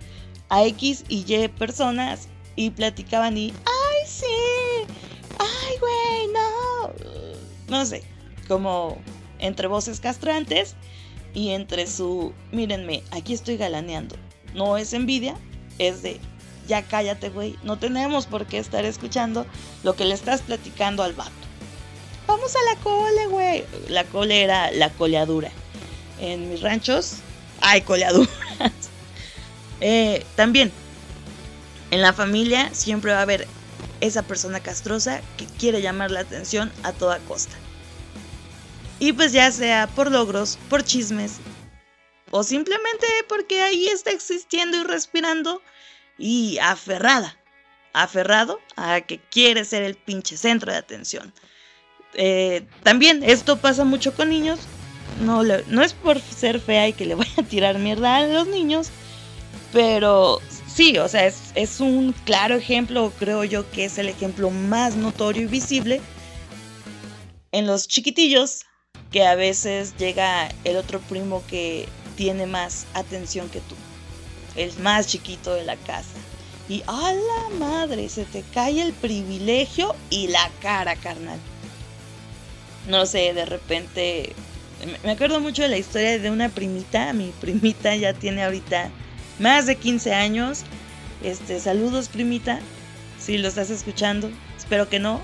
a 0.48 0.64
X 0.64 1.04
y 1.08 1.24
Y 1.26 1.48
personas 1.48 2.28
y 2.56 2.70
platicaban 2.70 3.36
y, 3.36 3.50
ay, 3.50 4.06
sí, 4.06 4.26
ay, 5.38 5.74
güey, 5.80 6.32
no. 6.32 6.92
No 7.68 7.84
sé, 7.86 8.02
como 8.48 8.98
entre 9.38 9.68
voces 9.68 10.00
castrantes 10.00 10.76
y 11.32 11.50
entre 11.50 11.86
su, 11.86 12.32
mírenme, 12.52 13.02
aquí 13.10 13.32
estoy 13.32 13.56
galaneando. 13.56 14.16
No 14.54 14.76
es 14.76 14.92
envidia, 14.92 15.36
es 15.78 16.02
de, 16.02 16.20
ya 16.66 16.82
cállate, 16.82 17.28
güey, 17.28 17.56
no 17.62 17.78
tenemos 17.78 18.26
por 18.26 18.46
qué 18.46 18.58
estar 18.58 18.84
escuchando 18.84 19.46
lo 19.82 19.94
que 19.94 20.04
le 20.04 20.14
estás 20.14 20.42
platicando 20.42 21.02
al 21.02 21.14
vato. 21.14 21.32
Vamos 22.26 22.54
a 22.56 22.74
la 22.74 22.80
cole, 22.80 23.26
güey. 23.26 23.64
La 23.88 24.04
cole 24.04 24.42
era 24.42 24.70
la 24.70 24.90
coleadura. 24.90 25.50
En 26.20 26.50
mis 26.50 26.62
ranchos 26.62 27.16
hay 27.60 27.82
coleaduras. 27.82 28.28
Eh, 29.80 30.24
también, 30.36 30.72
en 31.90 32.00
la 32.00 32.14
familia 32.14 32.70
siempre 32.72 33.12
va 33.12 33.18
a 33.18 33.22
haber 33.22 33.46
esa 34.00 34.22
persona 34.22 34.60
castrosa 34.60 35.20
que 35.36 35.44
quiere 35.44 35.82
llamar 35.82 36.10
la 36.10 36.20
atención 36.20 36.72
a 36.84 36.92
toda 36.92 37.18
costa. 37.18 37.54
Y 38.98 39.12
pues 39.12 39.32
ya 39.32 39.50
sea 39.50 39.88
por 39.88 40.10
logros, 40.10 40.58
por 40.70 40.84
chismes, 40.84 41.32
o 42.36 42.42
simplemente 42.42 43.06
porque 43.28 43.62
ahí 43.62 43.86
está 43.86 44.10
existiendo 44.10 44.76
y 44.76 44.82
respirando 44.82 45.62
y 46.18 46.58
aferrada, 46.58 47.38
aferrado 47.92 48.58
a 48.74 49.02
que 49.02 49.20
quiere 49.20 49.64
ser 49.64 49.84
el 49.84 49.94
pinche 49.94 50.36
centro 50.36 50.72
de 50.72 50.78
atención. 50.78 51.32
Eh, 52.14 52.66
también 52.82 53.22
esto 53.22 53.58
pasa 53.58 53.84
mucho 53.84 54.14
con 54.14 54.30
niños. 54.30 54.58
No, 55.20 55.44
no 55.44 55.82
es 55.84 55.92
por 55.92 56.20
ser 56.20 56.58
fea 56.58 56.88
y 56.88 56.92
que 56.92 57.06
le 57.06 57.14
voy 57.20 57.28
a 57.38 57.44
tirar 57.44 57.78
mierda 57.78 58.16
a 58.16 58.26
los 58.26 58.48
niños, 58.48 58.88
pero 59.72 60.40
sí, 60.66 60.98
o 60.98 61.06
sea, 61.06 61.26
es, 61.26 61.52
es 61.54 61.78
un 61.78 62.12
claro 62.24 62.56
ejemplo, 62.56 63.12
creo 63.16 63.44
yo 63.44 63.70
que 63.70 63.84
es 63.84 63.96
el 63.96 64.08
ejemplo 64.08 64.50
más 64.50 64.96
notorio 64.96 65.42
y 65.44 65.46
visible 65.46 66.00
en 67.52 67.68
los 67.68 67.86
chiquitillos 67.86 68.62
que 69.12 69.24
a 69.24 69.36
veces 69.36 69.96
llega 69.98 70.48
el 70.64 70.76
otro 70.76 70.98
primo 70.98 71.44
que 71.46 71.88
tiene 72.16 72.46
más 72.46 72.86
atención 72.94 73.48
que 73.48 73.60
tú. 73.60 73.74
el 74.56 74.72
más 74.78 75.06
chiquito 75.08 75.54
de 75.54 75.64
la 75.64 75.76
casa. 75.76 76.18
Y 76.68 76.82
a 76.86 77.12
la 77.12 77.56
madre, 77.58 78.08
se 78.08 78.24
te 78.24 78.42
cae 78.54 78.80
el 78.80 78.92
privilegio 78.92 79.94
y 80.10 80.28
la 80.28 80.50
cara, 80.62 80.96
carnal. 80.96 81.38
No 82.88 83.04
sé, 83.06 83.34
de 83.34 83.44
repente 83.44 84.34
me 85.02 85.12
acuerdo 85.12 85.40
mucho 85.40 85.62
de 85.62 85.68
la 85.68 85.78
historia 85.78 86.18
de 86.18 86.30
una 86.30 86.48
primita, 86.48 87.12
mi 87.12 87.32
primita 87.40 87.94
ya 87.96 88.12
tiene 88.12 88.44
ahorita 88.44 88.90
más 89.38 89.66
de 89.66 89.76
15 89.76 90.12
años. 90.14 90.62
Este, 91.22 91.58
saludos 91.60 92.08
primita, 92.08 92.60
si 93.18 93.38
lo 93.38 93.48
estás 93.48 93.70
escuchando, 93.70 94.30
espero 94.56 94.88
que 94.88 94.98
no. 94.98 95.22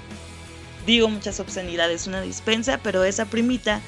Digo 0.86 1.08
muchas 1.08 1.40
obscenidades, 1.40 2.06
una 2.06 2.22
dispensa, 2.22 2.80
pero 2.82 3.04
esa 3.04 3.26
primita 3.26 3.80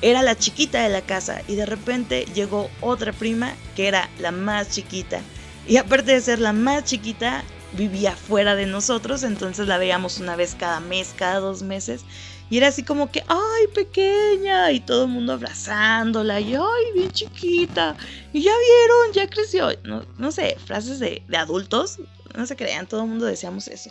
era 0.00 0.22
la 0.22 0.36
chiquita 0.36 0.82
de 0.82 0.88
la 0.88 1.02
casa 1.02 1.42
y 1.48 1.56
de 1.56 1.66
repente 1.66 2.26
llegó 2.34 2.70
otra 2.80 3.12
prima 3.12 3.54
que 3.74 3.88
era 3.88 4.08
la 4.18 4.30
más 4.30 4.70
chiquita. 4.70 5.20
Y 5.66 5.76
aparte 5.76 6.12
de 6.12 6.20
ser 6.20 6.38
la 6.38 6.52
más 6.52 6.84
chiquita, 6.84 7.44
vivía 7.72 8.12
fuera 8.12 8.54
de 8.54 8.66
nosotros, 8.66 9.22
entonces 9.22 9.66
la 9.68 9.78
veíamos 9.78 10.18
una 10.18 10.36
vez 10.36 10.56
cada 10.58 10.80
mes, 10.80 11.14
cada 11.16 11.40
dos 11.40 11.62
meses. 11.62 12.04
Y 12.50 12.56
era 12.56 12.68
así 12.68 12.82
como 12.82 13.10
que, 13.10 13.22
ay, 13.28 13.66
pequeña, 13.74 14.72
y 14.72 14.80
todo 14.80 15.04
el 15.04 15.10
mundo 15.10 15.34
abrazándola, 15.34 16.40
y 16.40 16.54
ay, 16.54 16.92
bien 16.94 17.10
chiquita, 17.10 17.94
y 18.32 18.40
ya 18.40 18.52
vieron, 18.56 19.12
ya 19.12 19.28
creció. 19.28 19.68
No, 19.84 20.06
no 20.16 20.32
sé, 20.32 20.56
frases 20.64 20.98
de, 20.98 21.22
de 21.28 21.36
adultos, 21.36 21.98
no 22.34 22.46
se 22.46 22.56
crean, 22.56 22.86
todo 22.86 23.02
el 23.02 23.08
mundo 23.08 23.26
decíamos 23.26 23.68
eso. 23.68 23.90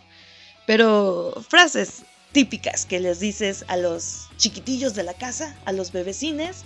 Pero 0.66 1.36
frases 1.48 2.04
típicas 2.32 2.86
que 2.86 3.00
les 3.00 3.20
dices 3.20 3.66
a 3.68 3.78
los 3.78 4.30
chiquitillos 4.38 4.96
de 4.96 5.04
la 5.04 5.14
casa, 5.14 5.56
a 5.66 5.72
los 5.72 5.92
bebecines, 5.92 6.64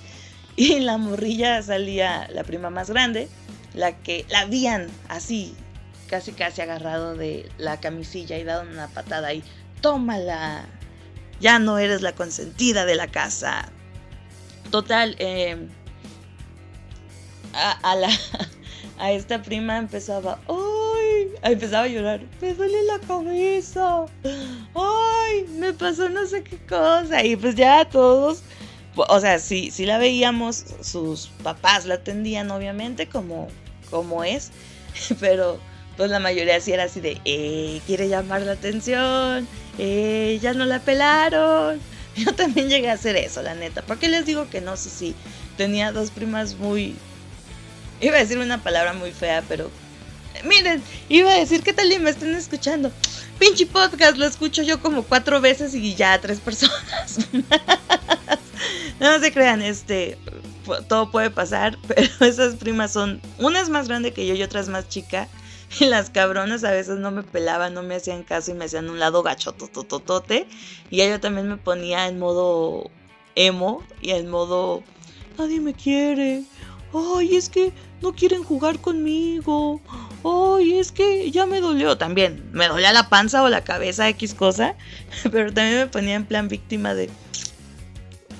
y 0.55 0.79
la 0.79 0.97
morrilla 0.97 1.61
salía 1.61 2.27
la 2.31 2.43
prima 2.43 2.69
más 2.69 2.89
grande, 2.89 3.29
la 3.73 3.97
que 3.97 4.25
la 4.29 4.41
habían 4.41 4.89
así, 5.07 5.55
casi 6.07 6.33
casi 6.33 6.61
agarrado 6.61 7.15
de 7.15 7.49
la 7.57 7.79
camisilla 7.79 8.37
y 8.37 8.43
dado 8.43 8.69
una 8.69 8.87
patada 8.87 9.33
y 9.33 9.43
tómala, 9.81 10.65
ya 11.39 11.57
no 11.57 11.77
eres 11.77 12.01
la 12.01 12.13
consentida 12.13 12.85
de 12.85 12.95
la 12.95 13.07
casa. 13.07 13.69
Total, 14.69 15.15
eh, 15.19 15.67
a, 17.53 17.77
a 18.99 19.11
esta 19.11 19.41
prima 19.41 19.77
empezaba, 19.77 20.39
¡ay! 20.47 21.31
Empezaba 21.43 21.85
a 21.85 21.87
llorar, 21.87 22.21
me 22.41 22.53
duele 22.53 22.83
la 22.83 22.99
cabeza, 22.99 24.05
¡ay! 24.23 25.00
Me 25.57 25.73
pasó 25.73 26.09
no 26.09 26.25
sé 26.25 26.43
qué 26.43 26.57
cosa. 26.57 27.23
Y 27.23 27.35
pues 27.35 27.55
ya 27.55 27.85
todos, 27.85 28.43
o 28.95 29.19
sea, 29.19 29.39
si, 29.39 29.71
si 29.71 29.85
la 29.85 29.97
veíamos, 29.97 30.65
sus 30.81 31.27
papás 31.43 31.85
la 31.85 31.95
atendían 31.95 32.51
obviamente 32.51 33.07
como, 33.07 33.47
como 33.89 34.23
es, 34.23 34.51
pero 35.19 35.59
pues 35.97 36.09
la 36.09 36.19
mayoría 36.19 36.59
sí 36.59 36.71
era 36.71 36.85
así 36.85 36.99
de, 36.99 37.19
eh, 37.25 37.81
quiere 37.85 38.07
llamar 38.09 38.41
la 38.41 38.53
atención, 38.53 39.47
eh, 39.77 40.39
ya 40.41 40.53
no 40.53 40.65
la 40.65 40.79
pelaron. 40.79 41.79
Yo 42.15 42.33
también 42.33 42.69
llegué 42.69 42.89
a 42.89 42.93
hacer 42.93 43.15
eso, 43.15 43.41
la 43.41 43.55
neta. 43.55 43.81
¿Por 43.81 43.97
qué 43.97 44.07
les 44.09 44.25
digo 44.25 44.49
que 44.49 44.61
no? 44.61 44.75
Sí, 44.75 44.89
sí. 44.89 45.15
Tenía 45.57 45.91
dos 45.91 46.11
primas 46.11 46.55
muy... 46.55 46.95
Iba 48.01 48.17
a 48.17 48.19
decir 48.19 48.37
una 48.37 48.61
palabra 48.63 48.93
muy 48.93 49.11
fea, 49.11 49.43
pero... 49.47 49.69
Miren, 50.45 50.81
iba 51.09 51.31
a 51.31 51.37
decir, 51.37 51.61
¿qué 51.63 51.73
tal 51.73 51.91
y 51.91 51.99
me 51.99 52.09
estén 52.09 52.33
escuchando? 52.35 52.91
Pinche 53.39 53.65
podcast, 53.65 54.17
lo 54.17 54.25
escucho 54.25 54.61
yo 54.63 54.79
como 54.81 55.03
cuatro 55.03 55.41
veces 55.41 55.73
y 55.73 55.95
ya 55.95 56.19
tres 56.19 56.39
personas. 56.39 57.27
no 58.99 59.19
se 59.19 59.31
crean, 59.31 59.61
este... 59.61 60.17
Todo 60.87 61.09
puede 61.09 61.31
pasar, 61.31 61.77
pero 61.87 62.07
esas 62.21 62.55
primas 62.55 62.93
son... 62.93 63.21
Una 63.39 63.59
es 63.59 63.69
más 63.69 63.87
grande 63.87 64.13
que 64.13 64.27
yo 64.27 64.35
y 64.35 64.43
otra 64.43 64.61
es 64.61 64.69
más 64.69 64.87
chica. 64.89 65.27
Y 65.79 65.85
las 65.85 66.09
cabronas 66.09 66.63
a 66.63 66.71
veces 66.71 66.97
no 66.97 67.11
me 67.11 67.23
pelaban, 67.23 67.73
no 67.73 67.81
me 67.81 67.95
hacían 67.95 68.23
caso 68.23 68.51
y 68.51 68.53
me 68.53 68.65
hacían 68.65 68.89
un 68.89 68.99
lado 68.99 69.23
gachotototote. 69.23 70.45
Y 70.89 70.97
yo 70.97 71.19
también 71.19 71.47
me 71.47 71.57
ponía 71.57 72.07
en 72.07 72.19
modo 72.19 72.91
emo 73.35 73.83
y 74.01 74.11
en 74.11 74.29
modo 74.29 74.83
nadie 75.37 75.61
me 75.61 75.73
quiere. 75.73 76.43
Ay, 76.93 77.35
es 77.35 77.49
que 77.49 77.71
no 78.01 78.13
quieren 78.13 78.43
jugar 78.43 78.79
conmigo. 78.79 79.79
Ay, 80.23 80.79
es 80.79 80.91
que 80.91 81.31
ya 81.31 81.45
me 81.45 81.61
dolió 81.61 81.97
también. 81.97 82.43
Me 82.51 82.67
dolía 82.67 82.93
la 82.93 83.09
panza 83.09 83.43
o 83.43 83.49
la 83.49 83.63
cabeza, 83.63 84.07
X 84.09 84.33
cosa. 84.33 84.75
Pero 85.31 85.53
también 85.53 85.79
me 85.79 85.87
ponía 85.87 86.15
en 86.15 86.25
plan 86.25 86.47
víctima 86.47 86.93
de 86.93 87.09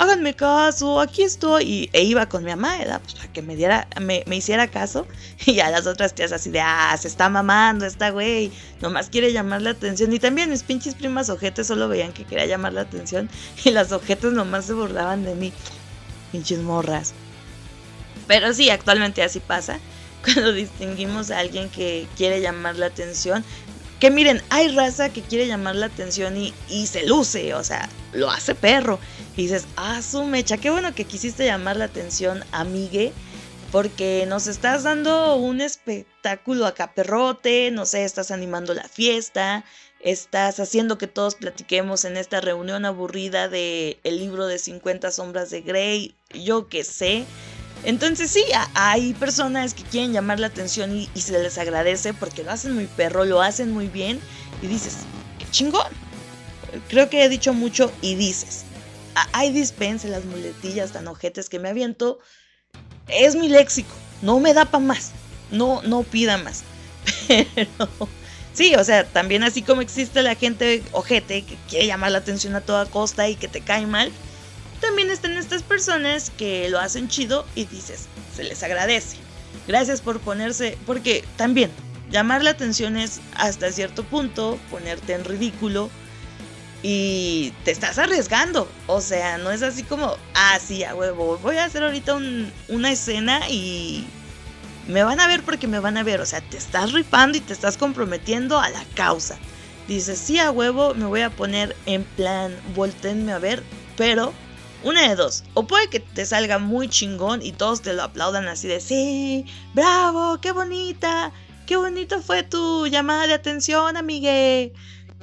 háganme 0.01 0.33
caso, 0.33 0.99
aquí 0.99 1.23
estoy. 1.23 1.63
Y, 1.63 1.89
e 1.93 2.03
iba 2.03 2.27
con 2.27 2.43
mi 2.43 2.49
mamá, 2.49 2.77
Pues 3.03 3.13
para 3.13 3.31
que 3.31 3.41
me 3.41 3.55
diera, 3.55 3.87
me, 3.99 4.23
hiciera 4.31 4.67
caso. 4.67 5.07
Y 5.45 5.59
a 5.59 5.69
las 5.69 5.87
otras 5.87 6.13
tías 6.15 6.31
así 6.31 6.49
de, 6.49 6.59
ah, 6.59 6.95
se 6.99 7.07
está 7.07 7.29
mamando 7.29 7.85
esta 7.85 8.09
güey, 8.11 8.51
nomás 8.81 9.09
quiere 9.09 9.31
llamar 9.31 9.61
la 9.61 9.71
atención. 9.71 10.11
Y 10.13 10.19
también 10.19 10.49
mis 10.49 10.63
pinches 10.63 10.95
primas 10.95 11.29
ojetes 11.29 11.67
solo 11.67 11.87
veían 11.87 12.13
que 12.13 12.25
quería 12.25 12.45
llamar 12.45 12.73
la 12.73 12.81
atención. 12.81 13.29
Y 13.63 13.71
las 13.71 13.91
ojetes 13.91 14.31
nomás 14.33 14.65
se 14.65 14.73
burlaban 14.73 15.23
de 15.23 15.35
mí. 15.35 15.53
Pinches 16.31 16.59
morras. 16.59 17.13
Pero 18.27 18.53
sí, 18.53 18.69
actualmente 18.69 19.21
así 19.23 19.39
pasa. 19.39 19.79
Cuando 20.33 20.53
distinguimos 20.53 21.31
a 21.31 21.39
alguien 21.39 21.69
que 21.69 22.07
quiere 22.15 22.41
llamar 22.41 22.77
la 22.77 22.87
atención, 22.87 23.43
que 23.99 24.09
miren, 24.11 24.41
hay 24.49 24.69
raza 24.69 25.09
que 25.09 25.21
quiere 25.21 25.47
llamar 25.47 25.75
la 25.75 25.85
atención 25.85 26.35
y, 26.35 26.53
y 26.69 26.87
se 26.87 27.05
luce, 27.05 27.53
o 27.53 27.63
sea, 27.63 27.87
lo 28.13 28.29
hace 28.29 28.55
perro. 28.55 28.99
Y 29.37 29.43
dices, 29.43 29.65
ah, 29.75 30.01
su 30.01 30.23
mecha, 30.23 30.57
qué 30.57 30.69
bueno 30.69 30.93
que 30.93 31.05
quisiste 31.05 31.45
llamar 31.45 31.77
la 31.77 31.85
atención, 31.85 32.43
amigue, 32.51 33.13
porque 33.71 34.25
nos 34.27 34.47
estás 34.47 34.83
dando 34.83 35.35
un 35.35 35.61
espectáculo 35.61 36.65
acá 36.65 36.93
perrote, 36.93 37.71
no 37.71 37.85
sé, 37.85 38.03
estás 38.03 38.31
animando 38.31 38.73
la 38.73 38.87
fiesta, 38.87 39.63
estás 40.01 40.59
haciendo 40.59 40.97
que 40.97 41.07
todos 41.07 41.35
platiquemos 41.35 42.03
en 42.03 42.17
esta 42.17 42.41
reunión 42.41 42.85
aburrida 42.85 43.47
de 43.47 43.99
el 44.03 44.19
libro 44.19 44.47
de 44.47 44.59
50 44.59 45.11
sombras 45.11 45.49
de 45.51 45.61
Grey, 45.61 46.15
yo 46.33 46.67
qué 46.67 46.83
sé. 46.83 47.25
Entonces 47.83 48.29
sí, 48.29 48.43
hay 48.75 49.13
personas 49.13 49.73
que 49.73 49.83
quieren 49.83 50.13
llamar 50.13 50.39
la 50.39 50.47
atención 50.47 50.95
y, 50.95 51.09
se 51.19 51.41
les 51.41 51.57
agradece 51.57 52.13
porque 52.13 52.43
lo 52.43 52.51
hacen 52.51 52.73
muy 52.73 52.85
perro, 52.85 53.25
lo 53.25 53.41
hacen 53.41 53.71
muy 53.71 53.87
bien 53.87 54.19
y 54.61 54.67
dices, 54.67 54.97
qué 55.39 55.45
chingón. 55.49 55.87
Creo 56.89 57.09
que 57.09 57.23
he 57.23 57.29
dicho 57.29 57.53
mucho 57.53 57.91
y 58.01 58.15
dices. 58.15 58.63
Hay 59.33 59.51
dispense 59.51 60.07
las 60.07 60.23
muletillas 60.25 60.91
tan 60.91 61.07
ojetes 61.07 61.49
que 61.49 61.59
me 61.59 61.69
aviento. 61.69 62.19
Es 63.07 63.35
mi 63.35 63.49
léxico, 63.49 63.93
no 64.21 64.39
me 64.39 64.53
da 64.53 64.65
para 64.65 64.83
más. 64.83 65.11
No, 65.49 65.81
no 65.81 66.03
pida 66.03 66.37
más. 66.37 66.63
Pero 67.55 67.89
sí, 68.53 68.75
o 68.75 68.83
sea, 68.83 69.05
también 69.05 69.43
así 69.43 69.63
como 69.63 69.81
existe 69.81 70.21
la 70.21 70.35
gente 70.35 70.83
ojete 70.91 71.41
que 71.41 71.57
quiere 71.67 71.87
llamar 71.87 72.11
la 72.11 72.19
atención 72.19 72.55
a 72.55 72.61
toda 72.61 72.85
costa 72.85 73.27
y 73.27 73.35
que 73.35 73.47
te 73.47 73.61
cae 73.61 73.87
mal 73.87 74.11
también 74.81 75.09
están 75.09 75.37
estas 75.37 75.63
personas 75.63 76.31
que 76.31 76.67
lo 76.69 76.79
hacen 76.79 77.07
chido 77.07 77.45
y 77.55 77.65
dices, 77.65 78.07
se 78.35 78.43
les 78.43 78.61
agradece. 78.63 79.17
Gracias 79.67 80.01
por 80.01 80.19
ponerse, 80.19 80.77
porque 80.85 81.23
también 81.37 81.71
llamar 82.09 82.43
la 82.43 82.49
atención 82.49 82.97
es 82.97 83.21
hasta 83.35 83.71
cierto 83.71 84.03
punto 84.03 84.59
ponerte 84.69 85.13
en 85.13 85.23
ridículo 85.23 85.89
y 86.83 87.53
te 87.63 87.71
estás 87.71 87.97
arriesgando. 87.97 88.67
O 88.87 89.01
sea, 89.01 89.37
no 89.37 89.51
es 89.51 89.61
así 89.61 89.83
como, 89.83 90.17
ah, 90.33 90.59
sí, 90.59 90.83
a 90.83 90.95
huevo, 90.95 91.37
voy 91.37 91.57
a 91.57 91.65
hacer 91.65 91.83
ahorita 91.83 92.19
una 92.67 92.91
escena 92.91 93.49
y 93.49 94.05
me 94.87 95.03
van 95.03 95.19
a 95.19 95.27
ver 95.27 95.43
porque 95.43 95.67
me 95.67 95.79
van 95.79 95.97
a 95.97 96.03
ver. 96.03 96.21
O 96.21 96.25
sea, 96.25 96.41
te 96.41 96.57
estás 96.57 96.91
rifando 96.91 97.37
y 97.37 97.41
te 97.41 97.53
estás 97.53 97.77
comprometiendo 97.77 98.59
a 98.59 98.69
la 98.69 98.83
causa. 98.95 99.37
Dices, 99.87 100.19
sí, 100.19 100.39
a 100.39 100.51
huevo, 100.51 100.93
me 100.93 101.05
voy 101.05 101.21
a 101.21 101.29
poner 101.29 101.75
en 101.85 102.03
plan, 102.03 102.55
voltenme 102.75 103.31
a 103.31 103.39
ver, 103.39 103.63
pero 103.97 104.33
una 104.83 105.07
de 105.07 105.15
dos, 105.15 105.43
o 105.53 105.67
puede 105.67 105.89
que 105.89 105.99
te 105.99 106.25
salga 106.25 106.57
muy 106.57 106.89
chingón 106.89 107.41
y 107.41 107.51
todos 107.51 107.81
te 107.81 107.93
lo 107.93 108.03
aplaudan 108.03 108.47
así 108.47 108.67
de 108.67 108.81
sí, 108.81 109.45
bravo, 109.73 110.39
qué 110.41 110.51
bonita, 110.51 111.31
qué 111.67 111.75
bonito 111.75 112.21
fue 112.21 112.43
tu 112.43 112.87
llamada 112.87 113.27
de 113.27 113.33
atención, 113.33 113.97
amigue. 113.97 114.73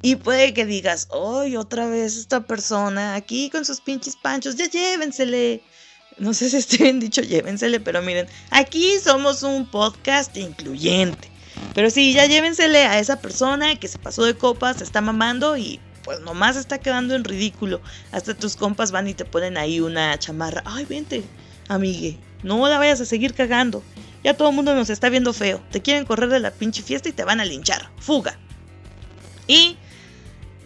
Y 0.01 0.17
puede 0.17 0.55
que 0.55 0.65
digas, 0.65 1.09
¡ay, 1.11 1.57
otra 1.57 1.89
vez 1.89 2.17
esta 2.17 2.47
persona 2.47 3.17
aquí 3.17 3.51
con 3.51 3.65
sus 3.65 3.81
pinches 3.81 4.15
panchos! 4.15 4.55
¡Ya 4.55 4.67
llévensele! 4.67 5.61
No 6.19 6.35
sé 6.35 6.51
si 6.51 6.57
esté 6.57 6.85
bien 6.85 7.01
dicho, 7.01 7.21
llévensele, 7.21 7.81
pero 7.81 8.01
miren, 8.01 8.29
aquí 8.51 8.99
somos 9.03 9.43
un 9.43 9.67
podcast 9.67 10.37
incluyente. 10.37 11.31
Pero 11.75 11.91
sí, 11.91 12.13
ya 12.13 12.27
llévensele 12.27 12.85
a 12.85 12.99
esa 13.01 13.21
persona 13.21 13.77
que 13.77 13.89
se 13.89 13.99
pasó 13.99 14.25
de 14.25 14.35
copas, 14.35 14.79
se 14.79 14.85
está 14.85 15.01
mamando 15.01 15.57
y 15.57 15.81
pues 16.09 16.21
nomás 16.21 16.57
está 16.57 16.79
quedando 16.79 17.15
en 17.15 17.23
ridículo. 17.23 17.83
Hasta 18.13 18.33
tus 18.33 18.57
compas 18.57 18.93
van 18.93 19.09
y 19.09 19.13
te 19.13 19.27
ponen 19.27 19.59
ahí 19.59 19.79
una 19.79 20.19
chamarra. 20.19 20.63
Ay, 20.65 20.87
vente, 20.87 21.23
amigue, 21.69 22.17
no 22.43 22.67
la 22.67 22.79
vayas 22.79 23.03
a 23.03 23.05
seguir 23.05 23.35
cagando. 23.35 23.83
Ya 24.25 24.33
todo 24.33 24.49
el 24.49 24.55
mundo 24.55 24.75
nos 24.75 24.89
está 24.89 25.11
viendo 25.11 25.35
feo. 25.35 25.61
Te 25.71 25.83
quieren 25.83 26.07
correr 26.07 26.31
de 26.31 26.41
la 26.41 26.51
pinche 26.51 26.83
fiesta 26.83 27.11
y 27.11 27.13
te 27.13 27.25
van 27.25 27.41
a 27.41 27.45
linchar. 27.45 27.91
Fuga. 27.99 28.39
Y 29.47 29.77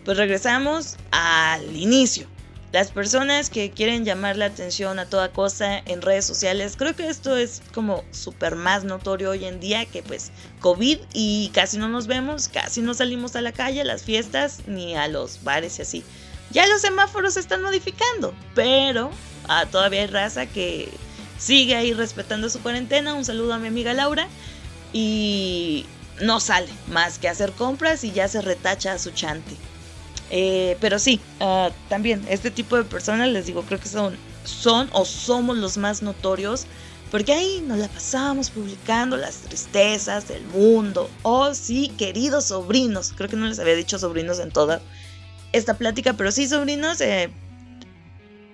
pues 0.05 0.17
regresamos 0.17 0.97
al 1.11 1.75
inicio. 1.75 2.29
Las 2.73 2.91
personas 2.91 3.50
que 3.50 3.71
quieren 3.71 4.05
llamar 4.05 4.37
la 4.37 4.47
atención 4.47 4.99
a 4.99 5.07
toda 5.07 5.31
cosa 5.31 5.79
en 5.79 6.00
redes 6.00 6.25
sociales, 6.25 6.75
creo 6.76 6.97
que 6.97 7.09
esto 7.09 7.37
es 7.37 7.62
como 7.75 8.02
súper 8.11 8.57
más 8.57 8.85
notorio 8.85 9.31
hoy 9.31 9.45
en 9.45 9.61
día 9.61 9.85
que 9.85 10.02
pues 10.02 10.31
COVID 10.61 10.99
y 11.12 11.50
casi 11.52 11.76
no 11.76 11.88
nos 11.88 12.07
vemos, 12.07 12.49
casi 12.49 12.81
no 12.81 12.95
salimos 12.95 13.37
a 13.37 13.43
la 13.43 13.52
calle, 13.52 13.83
a 13.83 13.85
las 13.85 14.02
fiestas, 14.02 14.61
ni 14.67 14.97
a 14.97 15.07
los 15.09 15.45
bares 15.45 15.79
y 15.79 15.83
así. 15.83 16.05
Ya 16.50 16.67
los 16.67 16.81
semáforos 16.81 17.35
se 17.35 17.41
están 17.41 17.62
modificando, 17.62 18.35
pero 18.55 19.11
ah, 19.49 19.67
todavía 19.71 20.00
hay 20.00 20.07
raza 20.07 20.47
que 20.47 20.88
sigue 21.38 21.75
ahí 21.76 21.93
respetando 21.93 22.49
su 22.49 22.61
cuarentena. 22.61 23.14
Un 23.14 23.25
saludo 23.25 23.55
a 23.55 23.59
mi 23.59 23.69
amiga 23.69 23.93
Laura. 23.95 24.29
Y 24.93 25.87
no 26.21 26.41
sale 26.41 26.69
más 26.88 27.19
que 27.19 27.29
hacer 27.29 27.52
compras 27.52 28.05
y 28.05 28.12
ya 28.12 28.29
se 28.29 28.43
retacha 28.43 28.93
a 28.93 28.99
su 28.99 29.11
chante. 29.11 29.57
Eh, 30.35 30.79
pero 30.81 30.99
sí, 30.99 31.21
ah, 31.41 31.71
también 31.91 32.25
este 32.29 32.51
tipo 32.51 32.77
de 32.77 32.85
personas, 32.85 33.29
les 33.29 33.47
digo, 33.47 33.62
creo 33.62 33.79
que 33.79 33.89
son, 33.89 34.17
son 34.45 34.89
o 34.93 35.05
somos 35.05 35.59
los 35.59 35.77
más 35.77 36.03
notorios. 36.03 36.67
Porque 37.11 37.35
ahí 37.35 37.62
nos 37.67 37.77
la 37.77 37.89
pasamos 37.89 38.49
publicando 38.49 39.19
las 39.19 39.37
tristezas 39.43 40.29
del 40.29 40.43
mundo. 40.47 41.11
Oh, 41.23 41.55
sí, 41.55 41.93
queridos 41.99 42.47
sobrinos. 42.47 43.12
Creo 43.15 43.29
que 43.29 43.37
no 43.37 43.47
les 43.47 43.59
había 43.59 43.75
dicho 43.75 43.99
sobrinos 43.99 44.39
en 44.39 44.51
toda 44.51 44.81
esta 45.53 45.75
plática, 45.77 46.15
pero 46.15 46.33
sí, 46.33 46.49
sobrinos. 46.49 47.03
Eh, 47.03 47.31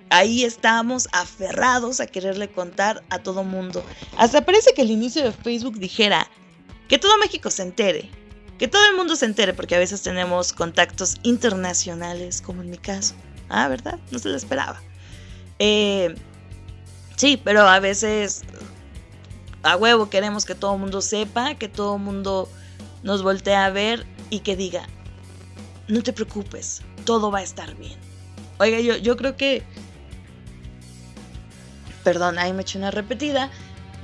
ahí 0.09 0.43
estamos 0.43 1.07
aferrados 1.13 2.01
a 2.01 2.07
quererle 2.07 2.49
contar 2.49 3.01
a 3.09 3.19
todo 3.19 3.45
mundo. 3.45 3.81
Hasta 4.17 4.43
parece 4.43 4.73
que 4.73 4.81
el 4.81 4.91
inicio 4.91 5.23
de 5.23 5.31
Facebook 5.31 5.79
dijera 5.79 6.29
que 6.89 6.97
todo 6.97 7.17
México 7.17 7.49
se 7.49 7.61
entere. 7.61 8.09
Que 8.59 8.67
todo 8.67 8.85
el 8.89 8.95
mundo 8.97 9.15
se 9.15 9.25
entere, 9.25 9.53
porque 9.53 9.75
a 9.75 9.79
veces 9.79 10.01
tenemos 10.01 10.51
contactos 10.51 11.15
internacionales, 11.23 12.41
como 12.41 12.61
en 12.61 12.69
mi 12.69 12.77
caso. 12.77 13.15
Ah, 13.47 13.69
¿verdad? 13.69 13.97
No 14.11 14.19
se 14.19 14.27
lo 14.29 14.35
esperaba. 14.35 14.81
Eh, 15.59 16.13
sí, 17.15 17.41
pero 17.41 17.61
a 17.61 17.79
veces 17.79 18.43
a 19.63 19.77
huevo 19.77 20.09
queremos 20.09 20.45
que 20.45 20.55
todo 20.55 20.73
el 20.73 20.79
mundo 20.81 21.01
sepa, 21.01 21.55
que 21.55 21.69
todo 21.69 21.95
el 21.95 22.01
mundo 22.01 22.49
nos 23.01 23.23
voltee 23.23 23.55
a 23.55 23.69
ver 23.69 24.05
y 24.29 24.39
que 24.41 24.55
diga, 24.55 24.87
no 25.87 26.03
te 26.03 26.13
preocupes, 26.13 26.81
todo 27.05 27.31
va 27.31 27.39
a 27.39 27.43
estar 27.43 27.75
bien. 27.75 27.97
Oiga, 28.59 28.79
yo, 28.81 28.97
yo 28.97 29.15
creo 29.15 29.37
que... 29.37 29.63
Perdón, 32.03 32.39
ahí 32.39 32.51
me 32.51 32.63
eché 32.63 32.77
una 32.77 32.91
repetida. 32.91 33.49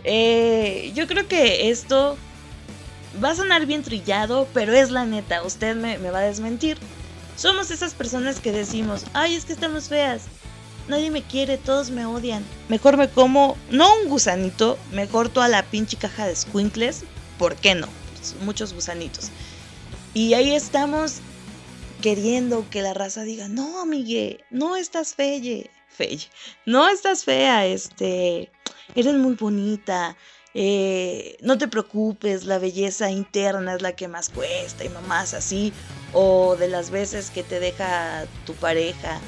Eh, 0.06 0.92
yo 0.96 1.08
creo 1.08 1.28
que 1.28 1.70
esto 1.70 2.18
Va 3.24 3.32
a 3.32 3.36
sonar 3.36 3.66
bien 3.66 3.84
trillado, 3.84 4.48
pero 4.54 4.74
es 4.74 4.92
la 4.92 5.06
neta, 5.06 5.44
usted 5.44 5.76
me, 5.76 5.98
va 5.98 6.20
a 6.20 6.24
desmentir. 6.24 6.78
Somos 7.36 7.72
esas 7.72 7.94
personas 7.94 8.40
que 8.40 8.52
decimos, 8.52 9.06
ay, 9.14 9.36
es 9.36 9.46
que 9.46 9.54
estamos 9.54 9.90
feas. 9.90 10.24
Nadie 10.88 11.12
me 11.12 11.24
quiere, 11.24 11.58
todos 11.58 11.90
me 11.92 12.06
odian. 12.06 12.46
Mejor 12.70 12.98
me 12.98 13.10
como, 13.10 13.58
no 13.72 13.88
un 14.02 14.10
gusanito, 14.10 14.78
mejor 14.92 15.30
toda 15.30 15.48
la 15.48 15.64
pinche 15.64 15.98
caja 15.98 16.28
de 16.28 16.36
squinkles. 16.36 17.04
¿Por 17.38 17.56
qué 17.56 17.76
no? 17.76 17.88
muchos 18.42 18.74
gusanitos. 18.74 19.30
Y 20.14 20.34
ahí 20.34 20.54
estamos 20.54 21.20
queriendo 22.02 22.68
que 22.70 22.82
la 22.82 22.94
raza 22.94 23.24
diga, 23.24 23.48
no, 23.48 23.82
amigue, 23.82 24.44
no 24.50 24.76
estás 24.76 25.14
feye. 25.14 25.70
Feye. 25.90 26.28
No 26.66 26.88
estás 26.88 27.24
fea, 27.24 27.66
este, 27.66 28.52
eres 28.96 29.14
muy 29.16 29.36
bonita, 29.36 30.16
eh, 30.58 31.36
no 31.42 31.58
te 31.58 31.68
preocupes, 31.68 32.46
la 32.46 32.60
belleza 32.60 33.12
interna 33.12 33.76
es 33.76 33.82
la 33.82 33.92
que 33.92 34.08
más 34.08 34.30
cuesta 34.30 34.86
y 34.86 34.90
mamás 34.90 35.34
así, 35.34 35.74
o 36.14 36.56
de 36.56 36.70
las 36.70 36.92
veces 36.92 37.30
que 37.30 37.44
te 37.44 37.60
deja 37.60 38.26
tu 38.46 38.54
pareja 38.54 39.20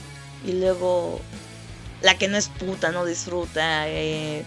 y 0.46 0.54
luego 0.54 1.20
la 2.02 2.18
que 2.18 2.30
no 2.30 2.38
es 2.38 2.48
puta 2.48 2.94
no 2.94 3.04
disfruta, 3.06 3.90
eh, 3.90 4.46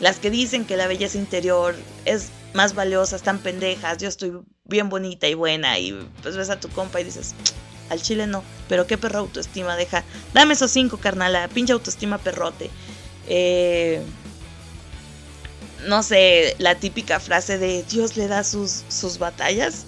las 0.00 0.18
que 0.18 0.28
dicen 0.28 0.66
que 0.66 0.76
la 0.76 0.86
belleza 0.88 1.16
interior 1.16 1.74
es 2.04 2.28
más 2.52 2.74
valiosa, 2.74 3.16
están 3.16 3.38
pendejas, 3.38 3.96
yo 3.96 4.08
estoy 4.08 4.32
bien 4.64 4.90
bonita 4.90 5.26
y 5.26 5.32
buena 5.32 5.78
y 5.78 6.06
pues 6.20 6.36
ves 6.36 6.50
a 6.50 6.60
tu 6.60 6.68
compa 6.68 7.00
y 7.00 7.04
dices, 7.04 7.34
al 7.88 8.02
chile 8.02 8.26
no, 8.26 8.44
pero 8.68 8.86
qué 8.86 8.98
perro 8.98 9.20
autoestima 9.20 9.74
deja, 9.74 10.04
dame 10.34 10.52
esos 10.52 10.70
cinco 10.70 10.98
carnala, 10.98 11.48
pinche 11.48 11.72
autoestima 11.72 12.18
perrote. 12.18 12.68
Eh, 13.26 14.02
no 15.86 16.02
sé, 16.02 16.54
la 16.58 16.74
típica 16.74 17.20
frase 17.20 17.58
de 17.58 17.82
Dios 17.84 18.16
le 18.16 18.28
da 18.28 18.44
sus, 18.44 18.84
sus 18.88 19.18
batallas, 19.18 19.86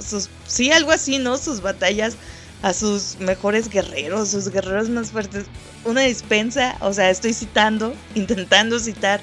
sus, 0.00 0.28
sí, 0.46 0.70
algo 0.72 0.90
así, 0.90 1.18
¿no? 1.18 1.38
Sus 1.38 1.60
batallas 1.60 2.16
a 2.62 2.72
sus 2.72 3.18
mejores 3.18 3.68
guerreros, 3.68 4.30
sus 4.30 4.48
guerreros 4.48 4.88
más 4.88 5.10
fuertes. 5.10 5.46
Una 5.84 6.02
dispensa, 6.02 6.76
o 6.80 6.92
sea, 6.92 7.10
estoy 7.10 7.34
citando, 7.34 7.94
intentando 8.14 8.78
citar 8.78 9.20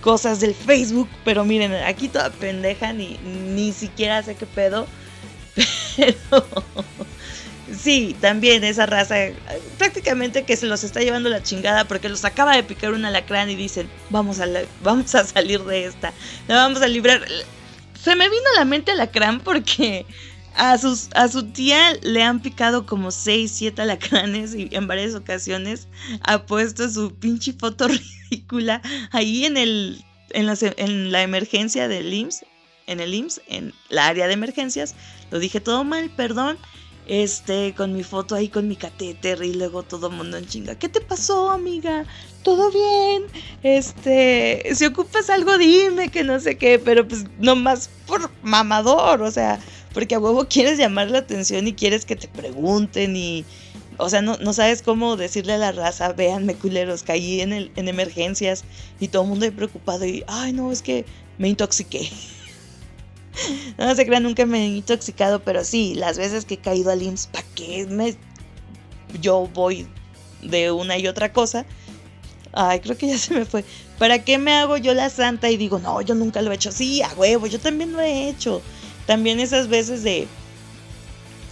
cosas 0.00 0.40
del 0.40 0.54
Facebook, 0.54 1.08
pero 1.24 1.44
miren, 1.44 1.74
aquí 1.74 2.08
toda 2.08 2.30
pendeja, 2.30 2.92
ni, 2.92 3.18
ni 3.18 3.72
siquiera 3.72 4.22
sé 4.22 4.34
qué 4.34 4.46
pedo, 4.46 4.86
pero 5.96 6.44
Sí, 7.76 8.16
también 8.20 8.64
esa 8.64 8.86
raza 8.86 9.16
prácticamente 9.78 10.44
que 10.44 10.56
se 10.56 10.66
los 10.66 10.82
está 10.82 11.00
llevando 11.00 11.28
la 11.28 11.42
chingada 11.42 11.84
porque 11.84 12.08
los 12.08 12.24
acaba 12.24 12.56
de 12.56 12.62
picar 12.62 12.92
un 12.92 13.04
alacrán 13.04 13.48
y 13.48 13.54
dicen, 13.54 13.88
vamos 14.10 14.40
a, 14.40 14.46
vamos 14.82 15.14
a 15.14 15.24
salir 15.24 15.62
de 15.64 15.84
esta, 15.84 16.12
la 16.48 16.56
vamos 16.56 16.82
a 16.82 16.88
librar. 16.88 17.24
Se 18.02 18.16
me 18.16 18.28
vino 18.28 18.42
a 18.54 18.58
la 18.58 18.64
mente 18.64 18.92
alacrán 18.92 19.40
porque 19.40 20.04
a, 20.56 20.78
sus, 20.78 21.10
a 21.14 21.28
su 21.28 21.44
tía 21.44 21.94
le 22.02 22.22
han 22.22 22.40
picado 22.40 22.86
como 22.86 23.10
6, 23.10 23.52
7 23.54 23.82
alacranes 23.82 24.54
y 24.54 24.68
en 24.72 24.86
varias 24.86 25.14
ocasiones 25.14 25.86
ha 26.22 26.44
puesto 26.46 26.88
su 26.88 27.14
pinche 27.14 27.52
foto 27.52 27.88
ridícula 28.30 28.82
ahí 29.12 29.44
en, 29.44 29.56
el, 29.56 30.04
en, 30.30 30.46
la, 30.46 30.56
en 30.60 31.12
la 31.12 31.22
emergencia 31.22 31.86
del 31.86 32.12
IMSS, 32.12 32.44
en 32.88 32.98
el 32.98 33.14
IMSS, 33.14 33.42
en 33.46 33.74
la 33.90 34.08
área 34.08 34.26
de 34.26 34.32
emergencias. 34.32 34.96
Lo 35.30 35.38
dije 35.38 35.60
todo 35.60 35.84
mal, 35.84 36.10
perdón 36.16 36.58
este, 37.06 37.74
con 37.74 37.92
mi 37.92 38.02
foto 38.02 38.34
ahí 38.34 38.48
con 38.48 38.68
mi 38.68 38.76
catéter 38.76 39.42
y 39.42 39.54
luego 39.54 39.82
todo 39.82 40.10
mundo 40.10 40.36
en 40.36 40.46
chinga. 40.46 40.74
¿Qué 40.76 40.88
te 40.88 41.00
pasó, 41.00 41.50
amiga? 41.50 42.04
¿Todo 42.42 42.70
bien? 42.70 43.24
Este, 43.62 44.62
si 44.74 44.86
ocupas 44.86 45.28
algo, 45.30 45.58
dime 45.58 46.10
que 46.10 46.24
no 46.24 46.38
sé 46.40 46.56
qué, 46.56 46.78
pero 46.78 47.06
pues 47.06 47.24
nomás 47.38 47.90
por 48.06 48.30
mamador, 48.42 49.22
o 49.22 49.30
sea, 49.30 49.58
porque 49.92 50.14
a 50.14 50.18
huevo 50.18 50.46
quieres 50.48 50.78
llamar 50.78 51.10
la 51.10 51.18
atención 51.18 51.66
y 51.66 51.74
quieres 51.74 52.04
que 52.04 52.16
te 52.16 52.28
pregunten 52.28 53.16
y, 53.16 53.44
o 53.96 54.08
sea, 54.08 54.22
no, 54.22 54.36
no 54.38 54.52
sabes 54.52 54.82
cómo 54.82 55.16
decirle 55.16 55.54
a 55.54 55.58
la 55.58 55.72
raza, 55.72 56.12
véanme 56.12 56.54
culeros, 56.54 57.02
caí 57.02 57.40
en, 57.40 57.52
el, 57.52 57.72
en 57.76 57.88
emergencias 57.88 58.64
y 59.00 59.08
todo 59.08 59.22
el 59.22 59.28
mundo 59.28 59.44
ahí 59.44 59.50
preocupado 59.50 60.06
y, 60.06 60.24
ay, 60.28 60.52
no, 60.52 60.72
es 60.72 60.82
que 60.82 61.04
me 61.38 61.48
intoxiqué. 61.48 62.08
no 63.78 63.94
se 63.94 64.06
crean, 64.06 64.22
nunca 64.22 64.46
me 64.46 64.64
he 64.64 64.68
intoxicado, 64.68 65.40
pero 65.40 65.64
sí, 65.64 65.94
las 65.94 66.18
veces 66.18 66.44
que 66.44 66.54
he 66.54 66.58
caído 66.58 66.90
al 66.90 67.02
IMSS, 67.02 67.26
¿para 67.28 67.46
qué 67.54 67.86
me... 67.86 68.16
yo 69.20 69.48
voy 69.52 69.86
de 70.42 70.70
una 70.70 70.98
y 70.98 71.06
otra 71.06 71.32
cosa? 71.32 71.66
Ay, 72.52 72.80
creo 72.80 72.96
que 72.96 73.08
ya 73.08 73.18
se 73.18 73.34
me 73.34 73.44
fue. 73.44 73.64
¿Para 73.98 74.24
qué 74.24 74.38
me 74.38 74.52
hago 74.54 74.76
yo 74.76 74.94
la 74.94 75.10
santa 75.10 75.50
y 75.50 75.56
digo, 75.56 75.78
no, 75.78 76.00
yo 76.00 76.14
nunca 76.14 76.42
lo 76.42 76.50
he 76.50 76.54
hecho? 76.54 76.72
Sí, 76.72 77.02
a 77.02 77.12
huevo, 77.14 77.46
yo 77.46 77.60
también 77.60 77.92
lo 77.92 78.00
he 78.00 78.28
hecho. 78.28 78.62
También 79.06 79.40
esas 79.40 79.68
veces 79.68 80.02
de... 80.02 80.26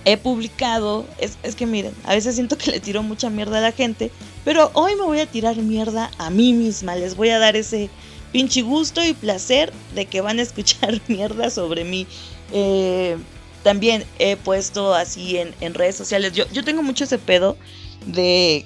He 0.05 0.17
publicado, 0.17 1.07
es, 1.19 1.37
es 1.43 1.55
que 1.55 1.67
miren, 1.67 1.93
a 2.05 2.14
veces 2.14 2.37
siento 2.37 2.57
que 2.57 2.71
le 2.71 2.81
tiro 2.81 3.03
mucha 3.03 3.29
mierda 3.29 3.59
a 3.59 3.61
la 3.61 3.73
gente, 3.73 4.11
pero 4.43 4.71
hoy 4.73 4.95
me 4.95 5.03
voy 5.03 5.21
a 5.21 5.27
tirar 5.27 5.57
mierda 5.57 6.11
a 6.17 6.31
mí 6.31 6.55
misma, 6.55 6.97
les 6.97 7.14
voy 7.14 7.29
a 7.29 7.38
dar 7.38 7.57
ese, 7.57 7.91
pinche 8.33 8.62
gusto 8.62 9.05
y 9.05 9.14
placer 9.14 9.73
de 9.95 10.07
que 10.07 10.21
van 10.21 10.38
a 10.38 10.43
escuchar 10.43 11.01
mierda 11.09 11.51
sobre 11.51 11.85
mí. 11.85 12.07
Eh, 12.53 13.17
también 13.62 14.05
he 14.19 14.37
puesto 14.37 14.95
así 14.95 15.37
en, 15.37 15.75
redes 15.75 15.97
sociales. 15.97 16.33
Yo, 16.33 16.45
yo 16.53 16.64
tengo 16.64 16.83
mucho 16.83 17.05
ese 17.05 17.19
pedo 17.19 17.57
de 18.07 18.64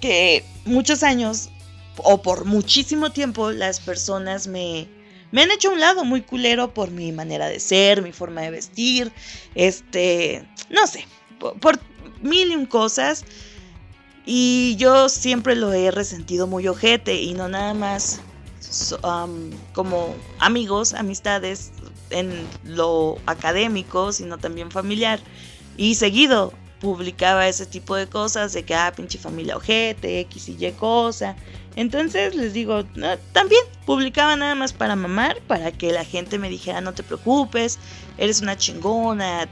que 0.00 0.44
muchos 0.64 1.02
años 1.02 1.48
o 1.96 2.20
por 2.20 2.44
muchísimo 2.44 3.10
tiempo 3.10 3.52
las 3.52 3.80
personas 3.80 4.48
me, 4.48 4.88
me 5.30 5.42
han 5.42 5.50
hecho 5.50 5.70
un 5.70 5.80
lado 5.80 6.04
muy 6.04 6.22
culero 6.22 6.74
por 6.74 6.90
mi 6.90 7.12
manera 7.12 7.48
de 7.48 7.60
ser, 7.60 8.02
mi 8.02 8.12
forma 8.12 8.42
de 8.42 8.50
vestir, 8.50 9.12
este, 9.54 10.46
no 10.68 10.86
sé, 10.86 11.06
por, 11.38 11.58
por 11.58 11.78
mil 12.20 12.50
y 12.50 12.56
un 12.56 12.66
cosas. 12.66 13.24
Y 14.24 14.76
yo 14.76 15.08
siempre 15.08 15.56
lo 15.56 15.72
he 15.72 15.90
resentido 15.90 16.46
muy 16.46 16.68
ojete 16.68 17.20
y 17.22 17.34
no 17.34 17.48
nada 17.48 17.74
más 17.74 18.20
como 19.72 20.14
amigos, 20.38 20.94
amistades 20.94 21.72
en 22.10 22.46
lo 22.64 23.16
académico, 23.26 24.12
sino 24.12 24.38
también 24.38 24.70
familiar. 24.70 25.20
Y 25.76 25.94
seguido 25.94 26.52
publicaba 26.80 27.46
ese 27.46 27.64
tipo 27.64 27.94
de 27.94 28.08
cosas 28.08 28.52
de 28.52 28.64
que, 28.64 28.74
ah, 28.74 28.92
pinche 28.94 29.18
familia 29.18 29.56
ojete, 29.56 30.20
X 30.20 30.48
y 30.48 30.66
Y 30.66 30.72
cosa. 30.72 31.36
Entonces 31.76 32.34
les 32.34 32.52
digo, 32.52 32.84
también 33.32 33.62
publicaba 33.86 34.36
nada 34.36 34.54
más 34.54 34.72
para 34.72 34.96
mamar, 34.96 35.40
para 35.46 35.72
que 35.72 35.92
la 35.92 36.04
gente 36.04 36.38
me 36.38 36.50
dijera, 36.50 36.80
no 36.80 36.92
te 36.92 37.02
preocupes, 37.02 37.78
eres 38.18 38.42
una 38.42 38.58
chingona, 38.58 39.48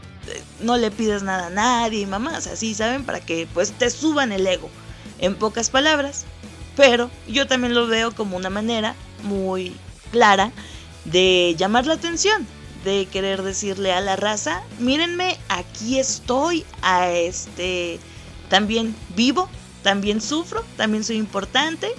no 0.61 0.76
le 0.76 0.90
pides 0.90 1.22
nada 1.22 1.46
a 1.46 1.50
nadie, 1.50 2.06
mamás, 2.06 2.46
así, 2.46 2.74
¿saben? 2.74 3.04
Para 3.04 3.20
que 3.20 3.48
pues 3.54 3.72
te 3.72 3.88
suban 3.88 4.33
el 4.33 4.46
ego. 4.46 4.68
en 5.18 5.35
pocas 5.35 5.70
palabras, 5.70 6.24
pero 6.76 7.11
yo 7.28 7.46
también 7.46 7.74
lo 7.74 7.87
veo 7.87 8.12
como 8.14 8.37
una 8.37 8.50
manera 8.50 8.94
muy 9.22 9.76
clara 10.11 10.52
de 11.04 11.54
llamar 11.59 11.87
la 11.87 11.94
atención, 11.94 12.46
de 12.85 13.06
querer 13.06 13.42
decirle 13.42 13.92
a 13.92 14.00
la 14.00 14.16
raza, 14.16 14.62
mírenme, 14.78 15.38
aquí 15.48 15.98
estoy, 15.98 16.64
a 16.83 17.11
este, 17.11 17.98
también 18.48 18.94
vivo, 19.16 19.48
también 19.83 20.20
sufro, 20.20 20.64
también 20.76 21.04
soy 21.04 21.16
importante 21.16 21.92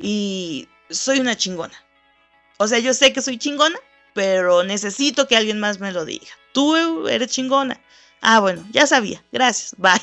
y 0.00 0.68
soy 0.90 1.20
una 1.20 1.36
chingona. 1.36 1.74
O 2.58 2.66
sea, 2.66 2.78
yo 2.78 2.92
sé 2.94 3.12
que 3.12 3.22
soy 3.22 3.38
chingona, 3.38 3.78
pero 4.14 4.64
necesito 4.64 5.28
que 5.28 5.36
alguien 5.36 5.60
más 5.60 5.80
me 5.80 5.92
lo 5.92 6.04
diga. 6.04 6.26
Tú 6.52 7.06
eres 7.06 7.30
chingona. 7.30 7.80
Ah, 8.20 8.40
bueno, 8.40 8.66
ya 8.72 8.86
sabía. 8.86 9.22
Gracias. 9.30 9.74
Bye. 9.78 10.02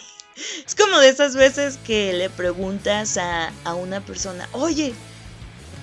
Es 0.65 0.75
como 0.75 0.99
de 0.99 1.10
esas 1.10 1.36
veces 1.36 1.78
que 1.86 2.13
le 2.13 2.30
preguntas 2.30 3.17
a, 3.17 3.51
una 3.75 4.01
persona, 4.01 4.49
oye, 4.51 4.93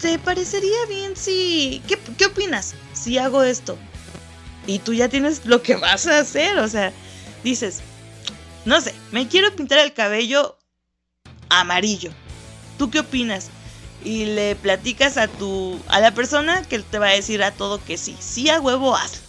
¿te 0.03 0.19
parecería 0.19 0.85
bien 0.89 1.17
si... 1.17 1.81
¿Qué, 1.87 1.97
¿Qué 2.19 2.27
opinas 2.27 2.75
si 2.93 3.19
hago 3.19 3.45
esto? 3.45 3.79
Y 4.67 4.81
tú 4.81 4.93
ya 4.93 5.09
tienes 5.09 5.47
lo 5.47 5.63
que 5.63 5.77
vas 5.77 6.07
a 6.09 6.19
hacer. 6.19 6.59
O 6.59 6.69
sea, 6.69 6.93
dices, 7.45 7.81
no 8.65 8.81
sé, 8.81 8.95
me 9.13 9.29
quiero 9.29 9.55
pintar 9.55 9.79
el 9.79 9.95
cabello 9.95 10.59
amarillo. 11.49 12.11
¿Tú 12.79 12.91
qué 12.91 12.99
opinas? 12.99 13.49
Y 14.05 14.25
le 14.25 14.57
platicas 14.57 15.17
a 15.17 15.29
tu 15.29 15.79
a 15.87 16.01
la 16.01 16.13
persona 16.13 16.63
que 16.63 16.81
te 16.81 16.99
va 16.99 17.07
a 17.07 17.13
decir 17.13 17.41
a 17.45 17.53
todo 17.53 17.83
que 17.85 17.97
sí, 17.97 18.17
sí 18.19 18.51
a 18.51 18.61
huevo 18.61 18.97
hazlo. 18.97 19.23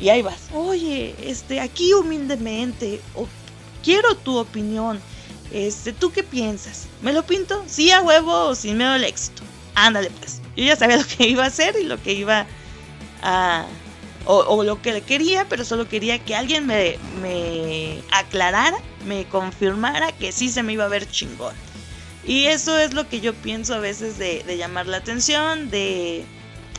Y 0.00 0.08
ahí 0.08 0.22
vas. 0.22 0.48
Oye, 0.54 1.14
este 1.22 1.60
aquí 1.60 1.92
humildemente 1.92 3.02
quiero 3.84 4.16
tu 4.16 4.38
opinión. 4.38 4.98
Este, 5.52 5.92
¿tú 5.92 6.10
qué 6.10 6.22
piensas? 6.22 6.86
¿Me 7.02 7.12
lo 7.12 7.26
pinto? 7.26 7.62
¿Sí 7.66 7.90
a 7.90 8.00
huevo 8.00 8.46
o 8.46 8.54
sin 8.54 8.78
miedo 8.78 8.92
al 8.92 9.04
éxito? 9.04 9.42
Ándale 9.80 10.10
pues. 10.10 10.40
Yo 10.56 10.64
ya 10.64 10.76
sabía 10.76 10.96
lo 10.98 11.04
que 11.06 11.26
iba 11.26 11.44
a 11.44 11.48
hacer 11.48 11.74
y 11.80 11.84
lo 11.84 12.00
que 12.02 12.12
iba 12.12 12.46
a 13.22 13.66
o, 14.26 14.62
lo 14.62 14.80
que 14.80 14.92
le 14.92 15.00
quería, 15.00 15.46
pero 15.48 15.64
solo 15.64 15.88
quería 15.88 16.18
que 16.18 16.36
alguien 16.36 16.66
me, 16.66 16.98
me 17.22 18.00
aclarara, 18.12 18.76
me 19.06 19.24
confirmara 19.24 20.12
que 20.12 20.30
sí 20.30 20.50
se 20.50 20.62
me 20.62 20.74
iba 20.74 20.84
a 20.84 20.88
ver 20.88 21.10
chingón. 21.10 21.54
Y 22.24 22.44
eso 22.44 22.78
es 22.78 22.92
lo 22.92 23.08
que 23.08 23.20
yo 23.20 23.34
pienso 23.34 23.74
a 23.74 23.78
veces 23.78 24.18
de, 24.18 24.44
de 24.44 24.56
llamar 24.58 24.86
la 24.86 24.98
atención, 24.98 25.70
de, 25.70 26.24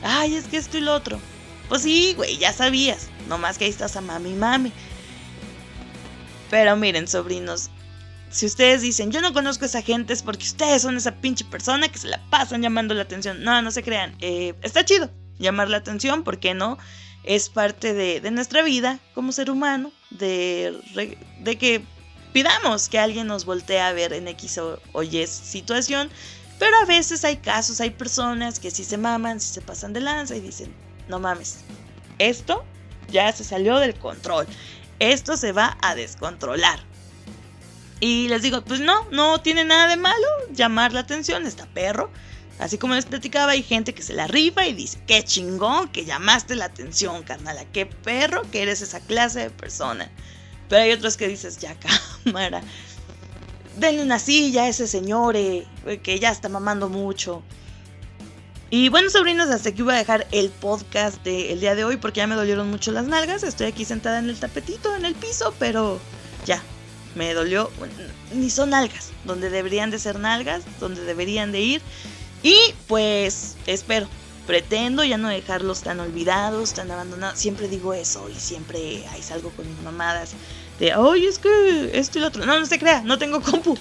ay, 0.03 0.35
es 0.35 0.45
que 0.45 0.57
esto 0.57 0.77
y 0.77 0.81
lo 0.81 0.93
otro. 0.93 1.19
Pues 1.67 1.81
sí, 1.81 2.13
güey, 2.15 2.37
ya 2.37 2.53
sabías, 2.53 3.09
nomás 3.27 3.57
que 3.57 3.65
ahí 3.65 3.71
estás 3.71 3.97
a 3.97 4.01
mami 4.01 4.33
mami. 4.33 4.71
Pero 6.49 6.75
miren, 6.75 7.07
sobrinos, 7.07 7.69
si 8.31 8.45
ustedes 8.45 8.81
dicen, 8.81 9.11
yo 9.11 9.21
no 9.21 9.33
conozco 9.33 9.65
a 9.65 9.67
esa 9.67 9.81
gente, 9.81 10.13
es 10.13 10.23
porque 10.23 10.45
ustedes 10.45 10.81
son 10.81 10.97
esa 10.97 11.15
pinche 11.15 11.45
persona 11.45 11.89
que 11.89 11.99
se 11.99 12.07
la 12.07 12.21
pasan 12.29 12.61
llamando 12.61 12.93
la 12.93 13.03
atención. 13.03 13.43
No, 13.43 13.61
no 13.61 13.71
se 13.71 13.83
crean. 13.83 14.15
Eh, 14.19 14.53
está 14.61 14.85
chido 14.85 15.09
llamar 15.37 15.69
la 15.69 15.77
atención, 15.77 16.23
¿por 16.23 16.39
qué 16.39 16.53
no? 16.53 16.77
es 17.23 17.49
parte 17.49 17.93
de, 17.93 18.31
nuestra 18.31 18.63
vida 18.63 18.99
como 19.13 19.31
ser 19.31 19.51
humano, 19.51 19.91
de, 20.09 20.79
de, 21.39 21.57
que 21.57 21.83
pidamos 22.33 22.89
que 22.89 22.99
alguien 22.99 23.27
nos 23.27 23.45
voltee 23.45 23.79
a 23.79 23.93
ver 23.93 24.13
en 24.13 24.27
X 24.27 24.57
o, 24.57 25.03
Y 25.03 25.27
situación, 25.27 26.09
pero 26.57 26.75
a 26.77 26.85
veces 26.85 27.23
hay 27.23 27.37
casos, 27.37 27.81
hay 27.81 27.91
personas 27.91 28.59
que 28.59 28.71
sí 28.71 28.83
se 28.83 28.97
maman, 28.97 29.39
sí 29.39 29.53
se 29.53 29.61
pasan 29.61 29.93
de 29.93 30.01
lanza 30.01 30.35
y 30.35 30.41
dicen, 30.41 30.73
no 31.07 31.19
mames, 31.19 31.59
esto 32.17 32.63
ya 33.09 33.31
se 33.31 33.43
salió 33.43 33.77
del 33.77 33.95
control, 33.95 34.47
esto 34.99 35.37
se 35.37 35.51
va 35.51 35.77
a 35.81 35.95
descontrolar. 35.95 36.79
Y 38.01 38.27
les 38.27 38.41
digo, 38.41 38.61
pues 38.65 38.81
no, 38.81 39.07
no 39.11 39.41
tiene 39.41 39.63
nada 39.63 39.87
de 39.87 39.95
malo 39.95 40.27
llamar 40.51 40.91
la 40.91 40.99
atención, 40.99 41.47
está 41.47 41.65
perro 41.67 42.11
Así 42.61 42.77
como 42.77 42.93
les 42.93 43.07
platicaba, 43.07 43.53
hay 43.53 43.63
gente 43.63 43.91
que 43.95 44.03
se 44.03 44.13
la 44.13 44.27
rifa 44.27 44.67
y 44.67 44.73
dice, 44.73 44.99
qué 45.07 45.23
chingón 45.23 45.87
que 45.87 46.05
llamaste 46.05 46.55
la 46.55 46.65
atención, 46.65 47.23
carnala, 47.23 47.65
qué 47.65 47.87
perro 47.87 48.43
que 48.51 48.61
eres 48.61 48.83
esa 48.83 48.99
clase 48.99 49.39
de 49.39 49.49
persona. 49.49 50.11
Pero 50.69 50.83
hay 50.83 50.91
otros 50.91 51.17
que 51.17 51.27
dices, 51.27 51.57
ya 51.57 51.75
cámara, 52.23 52.61
denle 53.77 54.03
una 54.03 54.19
silla 54.19 54.65
a 54.65 54.67
ese 54.67 54.85
señor 54.85 55.35
eh, 55.35 55.65
que 56.03 56.19
ya 56.19 56.29
está 56.29 56.49
mamando 56.49 56.87
mucho. 56.87 57.41
Y 58.69 58.89
bueno, 58.89 59.09
sobrinos, 59.09 59.49
hasta 59.49 59.69
aquí 59.69 59.81
voy 59.81 59.95
a 59.95 59.97
dejar 59.97 60.27
el 60.31 60.51
podcast 60.51 61.23
del 61.23 61.59
día 61.59 61.73
de 61.73 61.83
hoy 61.83 61.97
porque 61.97 62.19
ya 62.19 62.27
me 62.27 62.35
dolieron 62.35 62.69
mucho 62.69 62.91
las 62.91 63.07
nalgas. 63.07 63.41
Estoy 63.41 63.67
aquí 63.67 63.85
sentada 63.85 64.19
en 64.19 64.29
el 64.29 64.39
tapetito, 64.39 64.95
en 64.95 65.05
el 65.05 65.15
piso, 65.15 65.55
pero 65.57 65.99
ya, 66.45 66.61
me 67.15 67.33
dolió. 67.33 67.69
Ni 68.33 68.49
son 68.49 68.71
nalgas, 68.71 69.11
donde 69.25 69.49
deberían 69.49 69.91
de 69.91 69.99
ser 69.99 70.19
nalgas, 70.19 70.63
donde 70.79 71.03
deberían 71.03 71.51
de 71.51 71.61
ir. 71.61 71.81
Y 72.43 72.55
pues 72.87 73.55
espero, 73.67 74.07
pretendo 74.47 75.03
ya 75.03 75.17
no 75.17 75.29
dejarlos 75.29 75.81
tan 75.81 75.99
olvidados, 75.99 76.73
tan 76.73 76.89
abandonados. 76.91 77.39
Siempre 77.39 77.67
digo 77.67 77.93
eso 77.93 78.29
y 78.29 78.39
siempre 78.39 79.05
ahí 79.09 79.21
salgo 79.21 79.49
con 79.51 79.67
mis 79.67 79.81
mamadas 79.81 80.31
de, 80.79 80.95
oye, 80.95 81.27
es 81.27 81.37
que 81.37 81.91
esto 81.93 82.17
y 82.17 82.21
lo 82.21 82.27
otro. 82.27 82.45
No, 82.45 82.59
no 82.59 82.65
se 82.65 82.79
crea, 82.79 83.01
no 83.01 83.17
tengo 83.17 83.41
compu. 83.41 83.77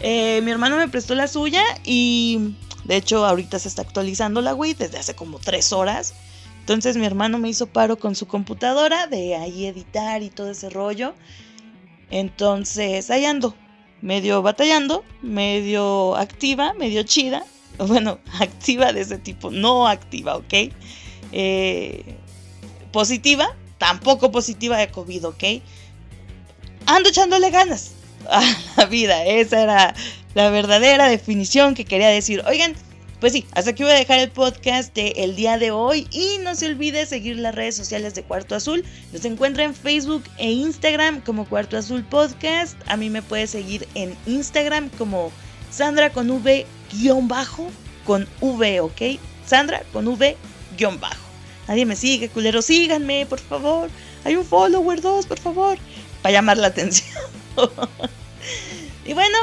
Eh, 0.00 0.40
mi 0.42 0.50
hermano 0.50 0.76
me 0.76 0.88
prestó 0.88 1.14
la 1.14 1.28
suya 1.28 1.62
y 1.84 2.54
de 2.84 2.96
hecho 2.96 3.24
ahorita 3.24 3.58
se 3.58 3.68
está 3.68 3.82
actualizando 3.82 4.40
la 4.40 4.54
Wii 4.54 4.74
desde 4.74 4.98
hace 4.98 5.14
como 5.14 5.38
tres 5.38 5.72
horas. 5.72 6.14
Entonces 6.60 6.96
mi 6.96 7.06
hermano 7.06 7.38
me 7.38 7.48
hizo 7.48 7.66
paro 7.66 7.98
con 7.98 8.14
su 8.14 8.26
computadora 8.26 9.06
de 9.06 9.34
ahí 9.36 9.66
editar 9.66 10.22
y 10.22 10.30
todo 10.30 10.50
ese 10.50 10.70
rollo. 10.70 11.14
Entonces 12.12 13.10
ahí 13.10 13.24
ando, 13.24 13.56
medio 14.00 14.40
batallando, 14.42 15.04
medio 15.22 16.14
activa, 16.14 16.74
medio 16.74 17.02
chida 17.02 17.44
bueno, 17.78 18.18
activa 18.38 18.92
de 18.92 19.00
ese 19.00 19.18
tipo, 19.18 19.50
no 19.50 19.88
activa, 19.88 20.36
¿ok? 20.36 20.54
Eh, 21.32 22.16
positiva, 22.92 23.54
tampoco 23.78 24.30
positiva 24.30 24.76
de 24.76 24.90
COVID, 24.90 25.26
¿ok? 25.28 25.44
Ando 26.86 27.08
echándole 27.08 27.50
ganas 27.50 27.92
a 28.30 28.42
la 28.76 28.86
vida, 28.86 29.24
esa 29.24 29.62
era 29.62 29.94
la 30.34 30.50
verdadera 30.50 31.08
definición 31.08 31.74
que 31.74 31.84
quería 31.84 32.08
decir. 32.08 32.42
Oigan, 32.46 32.74
pues 33.22 33.34
sí, 33.34 33.46
hasta 33.52 33.70
aquí 33.70 33.84
voy 33.84 33.92
a 33.92 33.94
dejar 33.94 34.18
el 34.18 34.32
podcast 34.32 34.92
del 34.96 35.12
el 35.16 35.36
día 35.36 35.56
de 35.56 35.70
hoy 35.70 36.08
y 36.10 36.38
no 36.42 36.56
se 36.56 36.66
olvide 36.66 37.06
seguir 37.06 37.36
las 37.36 37.54
redes 37.54 37.76
sociales 37.76 38.16
de 38.16 38.24
Cuarto 38.24 38.56
Azul. 38.56 38.84
Nos 39.12 39.24
encuentra 39.24 39.62
en 39.62 39.76
Facebook 39.76 40.24
e 40.38 40.50
Instagram 40.50 41.20
como 41.20 41.44
Cuarto 41.44 41.78
Azul 41.78 42.02
Podcast. 42.02 42.76
A 42.88 42.96
mí 42.96 43.10
me 43.10 43.22
puede 43.22 43.46
seguir 43.46 43.86
en 43.94 44.16
Instagram 44.26 44.90
como 44.98 45.30
Sandra 45.70 46.10
con 46.10 46.32
V 46.32 46.66
guion 46.90 47.28
bajo 47.28 47.70
con 48.04 48.26
V, 48.40 48.80
¿ok? 48.80 49.02
Sandra 49.46 49.84
con 49.92 50.08
V 50.08 50.36
guion 50.76 50.98
bajo. 50.98 51.22
Nadie 51.68 51.86
me 51.86 51.94
sigue, 51.94 52.28
culero, 52.28 52.60
síganme, 52.60 53.24
por 53.26 53.38
favor. 53.38 53.88
Hay 54.24 54.34
un 54.34 54.44
follower, 54.44 55.00
dos, 55.00 55.26
por 55.26 55.38
favor. 55.38 55.78
Para 56.22 56.32
llamar 56.32 56.58
la 56.58 56.66
atención. 56.66 57.16
y 59.06 59.12
bueno, 59.12 59.38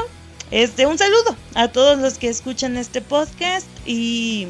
este, 0.50 0.86
un 0.86 0.98
saludo 0.98 1.36
a 1.54 1.68
todos 1.68 1.98
los 1.98 2.18
que 2.18 2.28
escuchan 2.28 2.76
este 2.76 3.00
podcast 3.00 3.66
y... 3.86 4.48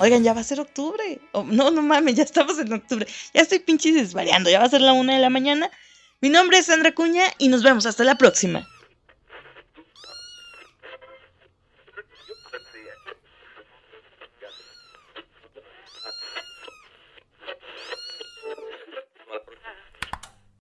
Oigan, 0.00 0.22
ya 0.22 0.32
va 0.32 0.42
a 0.42 0.44
ser 0.44 0.60
octubre. 0.60 1.20
Oh, 1.32 1.42
no, 1.42 1.72
no 1.72 1.82
mames, 1.82 2.14
ya 2.14 2.22
estamos 2.22 2.56
en 2.60 2.72
octubre. 2.72 3.04
Ya 3.34 3.40
estoy 3.40 3.58
pinches 3.58 3.94
desvariando. 3.94 4.48
Ya 4.48 4.60
va 4.60 4.66
a 4.66 4.70
ser 4.70 4.80
la 4.80 4.92
una 4.92 5.14
de 5.14 5.18
la 5.18 5.28
mañana. 5.28 5.72
Mi 6.20 6.28
nombre 6.28 6.58
es 6.58 6.66
Sandra 6.66 6.92
Cuña 6.92 7.24
y 7.38 7.48
nos 7.48 7.64
vemos 7.64 7.84
hasta 7.84 8.04
la 8.04 8.16
próxima. 8.16 8.64